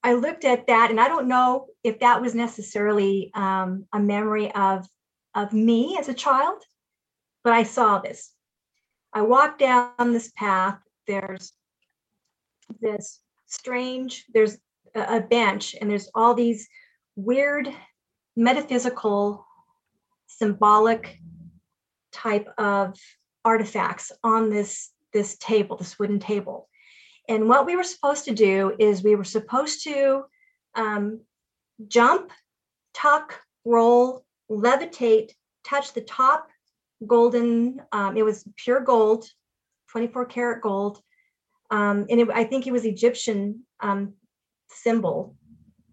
[0.04, 4.54] I looked at that and I don't know if that was necessarily um, a memory
[4.54, 4.88] of
[5.36, 6.62] of me as a child,
[7.44, 8.32] but I saw this.
[9.14, 10.78] I walked down this path.
[11.08, 11.54] There's
[12.80, 14.58] this strange, there's
[14.96, 16.68] a bench, and there's all these
[17.16, 17.70] weird
[18.36, 19.46] metaphysical
[20.28, 21.20] symbolic
[22.12, 22.98] type of
[23.46, 26.68] artifacts on this this table this wooden table.
[27.30, 30.24] And what we were supposed to do is we were supposed to
[30.76, 31.22] um,
[31.88, 32.32] jump
[32.94, 35.32] tuck roll levitate
[35.64, 36.48] touch the top
[37.08, 39.26] golden um, it was pure gold
[39.92, 41.02] 24 karat gold.
[41.72, 44.14] Um, and it, i think it was egyptian um,
[44.70, 45.36] symbol.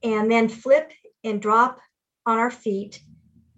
[0.02, 0.92] And then flip
[1.24, 1.80] and drop
[2.26, 3.02] on our feet,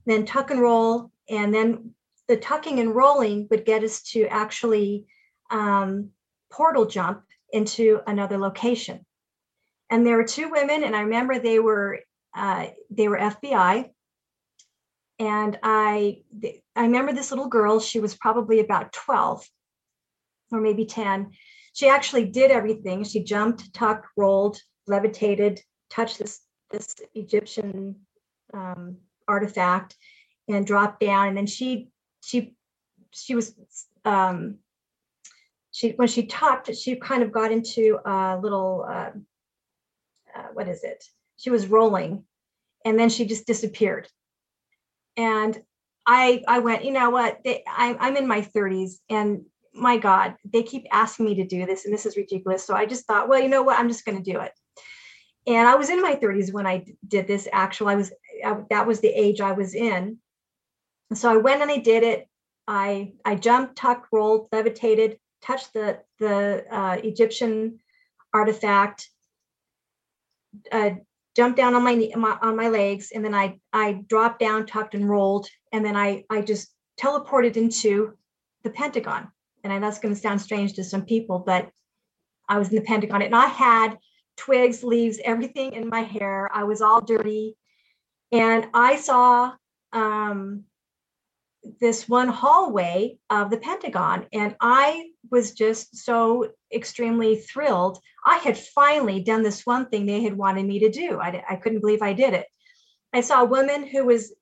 [0.07, 1.95] then tuck and roll, and then
[2.29, 5.07] the tucking and rolling would get us to actually
[5.51, 6.11] um,
[6.51, 9.05] portal jump into another location.
[9.91, 12.01] And there were two women, and I remember they were
[12.35, 13.91] uh, they were FBI.
[15.19, 16.23] And I
[16.75, 17.79] I remember this little girl.
[17.79, 19.47] She was probably about twelve,
[20.51, 21.33] or maybe ten.
[21.75, 23.05] She actually did everything.
[23.05, 25.61] She jumped, tucked, rolled, levitated,
[25.91, 26.41] touched this
[26.73, 27.97] this Egyptian
[28.53, 28.97] um,
[29.29, 29.97] artifact
[30.49, 31.29] and dropped down.
[31.29, 31.89] And then she
[32.23, 32.55] she
[33.13, 33.55] she was
[34.05, 34.57] um,
[35.71, 39.11] she when she talked, she kind of got into a little uh,
[40.35, 41.05] uh, what is it?
[41.37, 42.25] She was rolling,
[42.85, 44.09] and then she just disappeared.
[45.17, 45.61] And
[46.07, 47.41] I I went, you know what?
[47.45, 49.45] They, I, I'm in my 30s, and
[49.75, 52.65] my God, they keep asking me to do this, and this is ridiculous.
[52.65, 53.79] So I just thought, well, you know what?
[53.79, 54.53] I'm just going to do it
[55.47, 57.49] and I was in my 30s when I did this.
[57.53, 58.13] Actual, I was
[58.45, 60.19] I, that was the age I was in.
[61.15, 62.29] So I went and I did it.
[62.69, 67.81] I I jumped, tucked, rolled, levitated, touched the the uh, Egyptian
[68.33, 69.09] artifact,
[70.71, 70.91] uh,
[71.37, 74.95] jumped down on my, my on my legs, and then I I dropped down, tucked,
[74.95, 78.17] and rolled, and then I I just teleported into
[78.63, 79.29] the Pentagon.
[79.65, 81.71] And I, know that's going to sound strange to some people, but
[82.49, 83.99] I was in the Pentagon, and I had
[84.37, 86.51] twigs, leaves, everything in my hair.
[86.53, 87.57] I was all dirty.
[88.31, 89.53] And I saw
[89.93, 90.65] um,
[91.81, 97.99] this one hallway of the Pentagon, and I was just so extremely thrilled.
[98.25, 101.21] I had finally done this one thing they had wanted me to do.
[101.21, 102.47] I, I couldn't believe I did it.
[103.13, 104.35] I saw a woman who was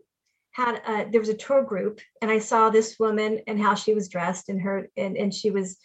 [0.53, 3.95] had a, there was a tour group, and I saw this woman and how she
[3.95, 5.79] was dressed, and her and, and she was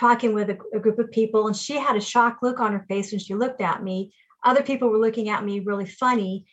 [0.00, 2.86] talking with a, a, group of people and she had a shocked look on her
[2.88, 4.12] face when she looked at me.
[4.42, 6.46] Other people were looking at me really funny.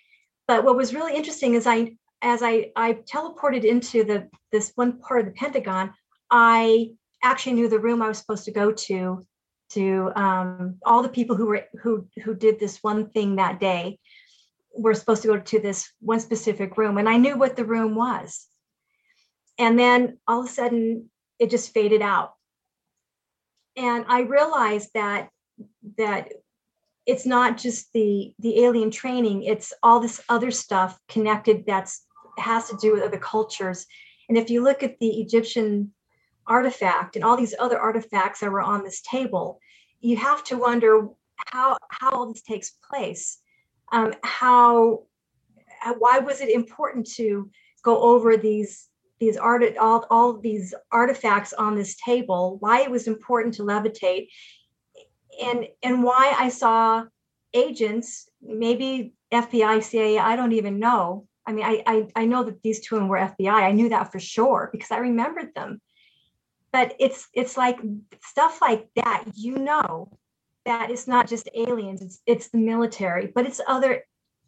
[0.48, 5.00] But what was really interesting is i as i i teleported into the this one
[5.00, 5.93] part of the pentagon
[6.32, 6.89] i
[7.22, 9.26] actually knew the room i was supposed to go to
[9.70, 14.00] to um, all the people who were who who did this one thing that day
[14.74, 17.95] were supposed to go to this one specific room and i knew what the room
[17.95, 18.48] was.
[19.60, 22.37] And then all of a sudden it just faded out
[23.78, 25.30] and i realized that
[25.98, 26.30] that
[27.06, 32.06] it's not just the the alien training it's all this other stuff connected that's
[32.38, 33.86] has to do with other cultures
[34.30, 35.94] And if you look at the Egyptian
[36.46, 39.60] artifact and all these other artifacts that were on this table,
[40.00, 41.08] you have to wonder
[41.52, 43.40] how how all this takes place.
[43.92, 45.04] Um, how
[45.98, 47.50] why was it important to
[47.84, 48.87] go over these
[49.20, 54.28] these art all, all these artifacts on this table why it was important to levitate.
[55.41, 57.05] And and why i saw
[57.53, 61.28] agents maybe fbi cia i don't even know.
[61.45, 63.89] I mean I, I i know that these two of them were fbi i knew
[63.89, 65.82] that for sure because i remembered them.
[66.72, 67.80] But it's it's like
[68.22, 70.11] stuff like that you know
[70.65, 74.03] that it's not just aliens it's it's the military but it's other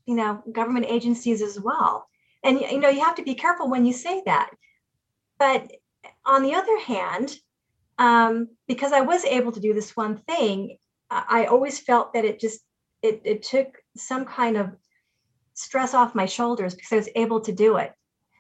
[0.06, 2.09] you know government agencies as well
[2.44, 4.52] and you know you have to be careful when you say that.
[5.38, 5.72] But
[6.26, 7.36] on the other hand
[7.98, 10.78] um, because i was able to do this one thing
[11.12, 12.62] i always felt that it just
[13.02, 14.76] it, it took some kind of
[15.54, 17.94] stress off my shoulders because i was able to do it.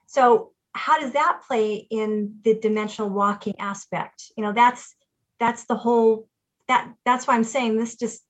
[0.07, 4.31] So how does that play in the dimensional walking aspect?
[4.37, 4.95] You know that's
[5.39, 6.27] that's the whole
[6.67, 8.21] that that's why i'm saying this just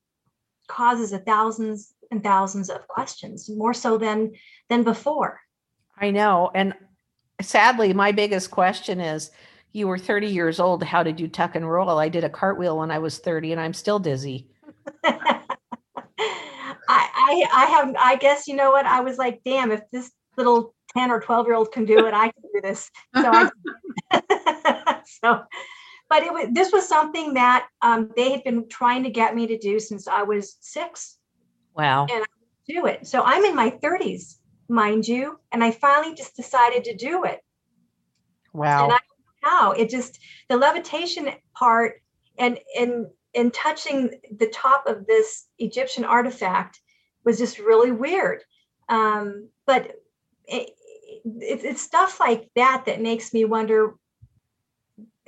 [0.67, 4.31] causes a thousands and thousands of questions more so than
[4.69, 5.41] than before
[5.99, 6.51] I know.
[6.53, 6.73] And
[7.41, 9.31] sadly, my biggest question is
[9.71, 10.83] you were 30 years old.
[10.83, 11.99] How did you tuck and roll?
[11.99, 14.47] I did a cartwheel when I was 30 and I'm still dizzy.
[15.03, 15.45] I,
[16.89, 18.85] I, I have, I guess, you know what?
[18.85, 22.13] I was like, damn, if this little 10 or 12 year old can do it,
[22.13, 22.89] I can do this.
[23.15, 23.31] So
[24.11, 25.43] I, so,
[26.09, 29.45] but it was, this was something that um, they had been trying to get me
[29.47, 31.17] to do since I was six.
[31.75, 32.07] Wow.
[32.11, 33.05] And I do it.
[33.05, 34.38] So I'm in my 30s
[34.69, 35.39] mind you.
[35.51, 37.39] And I finally just decided to do it.
[38.53, 38.85] Wow.
[38.85, 38.99] And I
[39.41, 42.01] how it just the levitation part
[42.37, 46.79] and and and touching the top of this Egyptian artifact
[47.23, 48.41] was just really weird.
[48.87, 49.91] Um, but
[50.45, 50.71] it,
[51.23, 53.93] it, it's stuff like that that makes me wonder.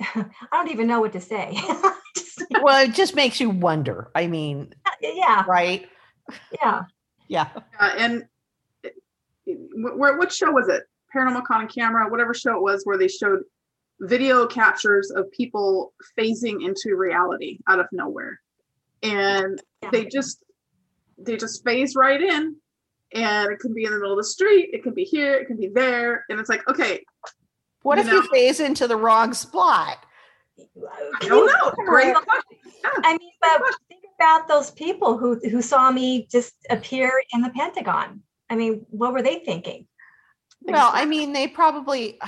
[0.00, 1.56] I don't even know what to say.
[2.62, 4.10] well, it just makes you wonder.
[4.16, 5.86] I mean, yeah, right?
[6.60, 6.82] Yeah,
[7.28, 7.48] yeah.
[7.78, 8.24] Uh, and
[9.46, 10.84] where what show was it?
[11.14, 13.40] Paranormal Caught on Camera, whatever show it was, where they showed
[14.00, 18.40] video captures of people phasing into reality out of nowhere,
[19.02, 19.90] and yeah.
[19.90, 20.44] they just
[21.18, 22.56] they just phase right in,
[23.14, 25.46] and it can be in the middle of the street, it can be here, it
[25.46, 27.02] can be there, and it's like, okay.
[27.82, 29.98] What you if know, you phase into the wrong spot?
[31.20, 31.84] I don't know.
[31.86, 32.58] Great question.
[32.84, 32.90] Yeah.
[33.04, 37.50] I mean, but think about those people who who saw me just appear in the
[37.50, 38.22] Pentagon.
[38.52, 39.86] I mean, what were they thinking?
[40.60, 42.18] Well, I mean, they probably,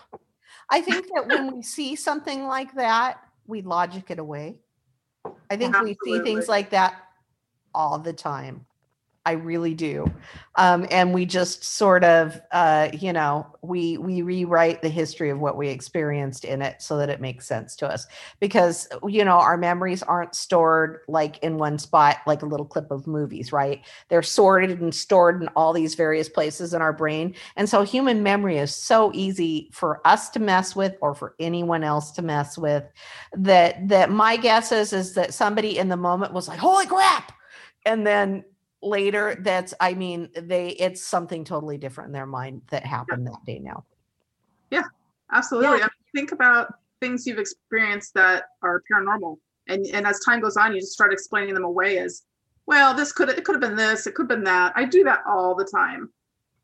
[0.70, 4.60] I think that when we see something like that, we logic it away.
[5.50, 5.96] I think Absolutely.
[6.12, 6.94] we see things like that
[7.74, 8.66] all the time.
[9.26, 10.10] I really do.
[10.54, 15.40] Um, and we just sort of, uh, you know, we we rewrite the history of
[15.40, 18.06] what we experienced in it so that it makes sense to us.
[18.38, 22.90] Because you know, our memories aren't stored like in one spot, like a little clip
[22.92, 23.84] of movies, right?
[24.08, 27.34] They're sorted and stored in all these various places in our brain.
[27.56, 31.82] And so, human memory is so easy for us to mess with, or for anyone
[31.82, 32.84] else to mess with.
[33.36, 37.32] That that my guess is is that somebody in the moment was like, "Holy crap!"
[37.84, 38.44] and then
[38.82, 43.30] later that's i mean they it's something totally different in their mind that happened yeah.
[43.30, 43.84] that day now.
[44.70, 44.82] Yeah
[45.32, 45.78] absolutely.
[45.78, 45.84] Yeah.
[45.84, 49.36] I mean, think about things you've experienced that are paranormal
[49.68, 52.22] and and as time goes on you just start explaining them away as
[52.66, 54.72] well this could it could have been this it could have been that.
[54.76, 56.10] I do that all the time.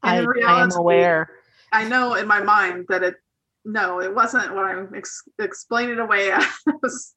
[0.05, 1.31] And I, reality, I am aware.
[1.73, 3.17] I know in my mind that it
[3.65, 6.33] no it wasn't what i'm ex- explaining away
[6.85, 7.15] as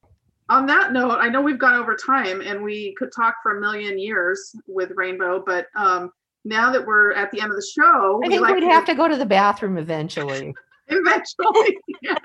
[0.48, 3.60] on that note, I know we've gone over time and we could talk for a
[3.60, 6.10] million years with Rainbow, but um,
[6.44, 8.66] now that we're at the end of the show, I think like we'd to...
[8.66, 10.54] have to go to the bathroom eventually.
[10.88, 11.78] eventually.
[12.00, 12.16] yeah.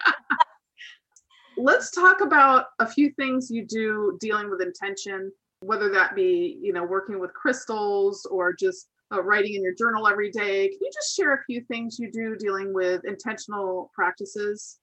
[1.57, 6.74] Let's talk about a few things you do dealing with intention, whether that be, you
[6.74, 10.69] know, working with crystals or just uh, writing in your journal every day.
[10.69, 14.80] Can you just share a few things you do dealing with intentional practices?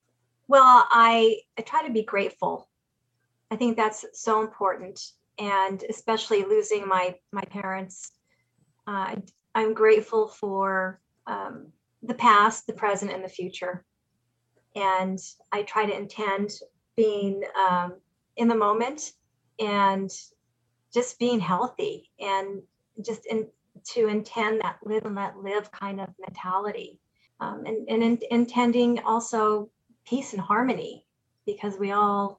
[0.49, 2.68] Well, I, I try to be grateful
[3.51, 5.01] I think that's so important,
[5.39, 8.13] and especially losing my my parents.
[8.87, 9.17] Uh,
[9.55, 11.73] I'm grateful for um,
[12.03, 13.85] the past, the present, and the future,
[14.75, 15.19] and
[15.53, 16.51] I try to intend
[16.97, 17.95] being um,
[18.37, 19.13] in the moment
[19.59, 20.11] and
[20.93, 22.63] just being healthy and
[23.05, 23.47] just in,
[23.85, 26.99] to intend that live and let live kind of mentality
[27.41, 29.71] um, and, and in, intending also
[30.07, 31.05] peace and harmony
[31.47, 32.38] because we all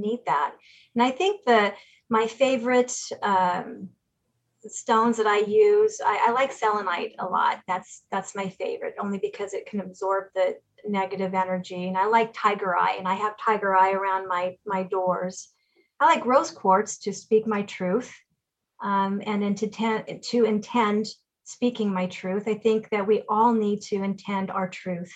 [0.00, 0.54] need that.
[0.94, 1.74] And I think the
[2.10, 3.90] my favorite um,
[4.66, 7.60] stones that I use, I, I, like selenite a lot.
[7.66, 11.88] That's that's my favorite, only because it can absorb the negative energy.
[11.88, 15.48] And I like tiger eye, and I have tiger eye around my my doors.
[16.00, 18.14] I like rose quartz to speak my truth,
[18.82, 21.06] um, and then to, ten, to intend
[21.44, 22.46] speaking my truth.
[22.46, 25.12] I think that we all need to intend our truth,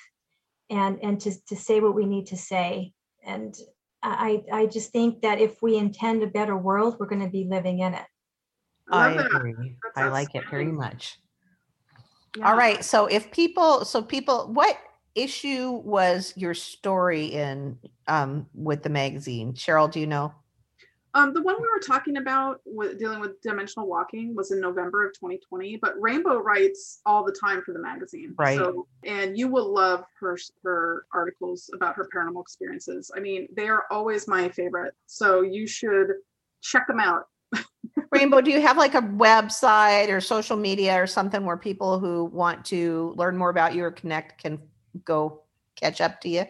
[0.71, 2.93] and and to to say what we need to say.
[3.25, 3.55] And
[4.03, 7.47] I I just think that if we intend a better world, we're going to be
[7.49, 8.07] living in it.
[8.91, 9.77] I love agree.
[9.83, 11.19] That's I like it very much.
[12.37, 12.51] Yeah.
[12.51, 12.85] All right.
[12.85, 14.77] So if people, so people, what
[15.15, 17.79] issue was your story in
[18.09, 19.53] um, with the magazine?
[19.53, 20.33] Cheryl, do you know?
[21.15, 25.07] Um, the one we were talking about with dealing with dimensional walking was in November
[25.07, 28.35] of 2020, but Rainbow writes all the time for the magazine.
[28.39, 28.57] Right.
[28.57, 33.11] So, and you will love her her articles about her paranormal experiences.
[33.15, 34.95] I mean, they are always my favorite.
[35.07, 36.13] So you should
[36.63, 37.25] check them out.
[38.11, 42.25] Rainbow, do you have like a website or social media or something where people who
[42.25, 44.59] want to learn more about you or connect can
[45.05, 45.43] go
[45.77, 46.47] catch up to you?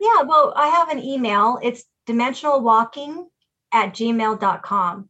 [0.00, 1.60] Yeah, well, I have an email.
[1.62, 3.28] It's dimensional walking
[3.72, 5.08] at gmail.com.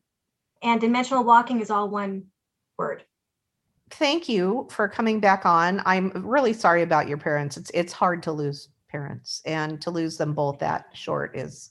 [0.63, 2.25] And dimensional walking is all one
[2.79, 3.05] word.
[3.91, 5.83] Thank you for coming back on.
[5.85, 7.57] I'm really sorry about your parents.
[7.57, 11.71] It's it's hard to lose parents and to lose them both that short is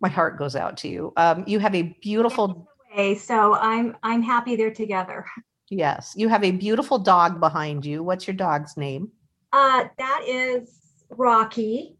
[0.00, 1.12] my heart goes out to you.
[1.16, 5.26] Um, you have a beautiful Okay, so I'm I'm happy they're together.
[5.70, 8.02] yes, you have a beautiful dog behind you.
[8.02, 9.10] What's your dog's name?
[9.52, 11.96] Uh, that is Rocky.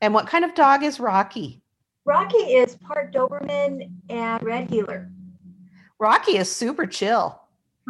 [0.00, 1.62] And what kind of dog is Rocky?
[2.06, 5.10] Rocky is part Doberman and Red Heeler.
[5.98, 7.40] Rocky is super chill.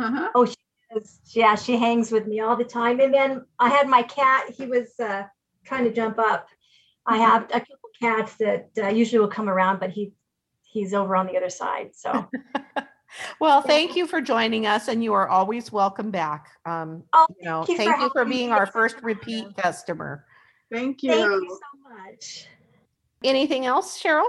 [0.01, 0.31] Uh-huh.
[0.35, 0.55] Oh, she
[0.97, 3.01] is, yeah, she hangs with me all the time.
[3.01, 4.51] And then I had my cat.
[4.57, 5.25] He was uh,
[5.65, 6.49] trying to jump up.
[7.05, 10.13] I have a couple cats that uh, usually will come around, but he
[10.63, 11.91] he's over on the other side.
[11.95, 12.29] So
[13.41, 16.49] Well, thank you for joining us, and you are always welcome back.
[16.65, 18.37] Um, Oh, you know, thank you for you for having me.
[18.37, 20.25] being our first repeat customer.
[20.73, 21.13] Thank you.
[21.13, 22.47] thank you so much.
[23.25, 24.27] Anything else, Cheryl?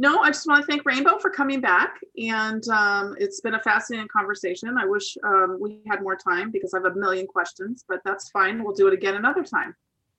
[0.00, 1.98] No, I just want to thank Rainbow for coming back.
[2.16, 4.78] And um, it's been a fascinating conversation.
[4.78, 8.30] I wish um, we had more time because I have a million questions, but that's
[8.30, 8.62] fine.
[8.62, 9.74] We'll do it again another time.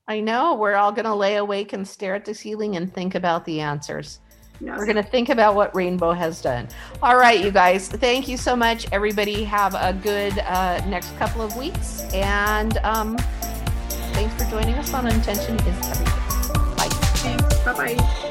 [0.10, 3.16] I know we're all going to lay awake and stare at the ceiling and think
[3.16, 4.20] about the answers.
[4.60, 4.78] Yes.
[4.78, 6.68] We're going to think about what Rainbow has done.
[7.02, 7.88] All right, you guys.
[7.88, 8.86] Thank you so much.
[8.92, 12.02] Everybody have a good uh, next couple of weeks.
[12.14, 13.18] And um,
[14.12, 16.29] thanks for joining us on Intention is Everything.
[17.74, 18.29] Bye bye.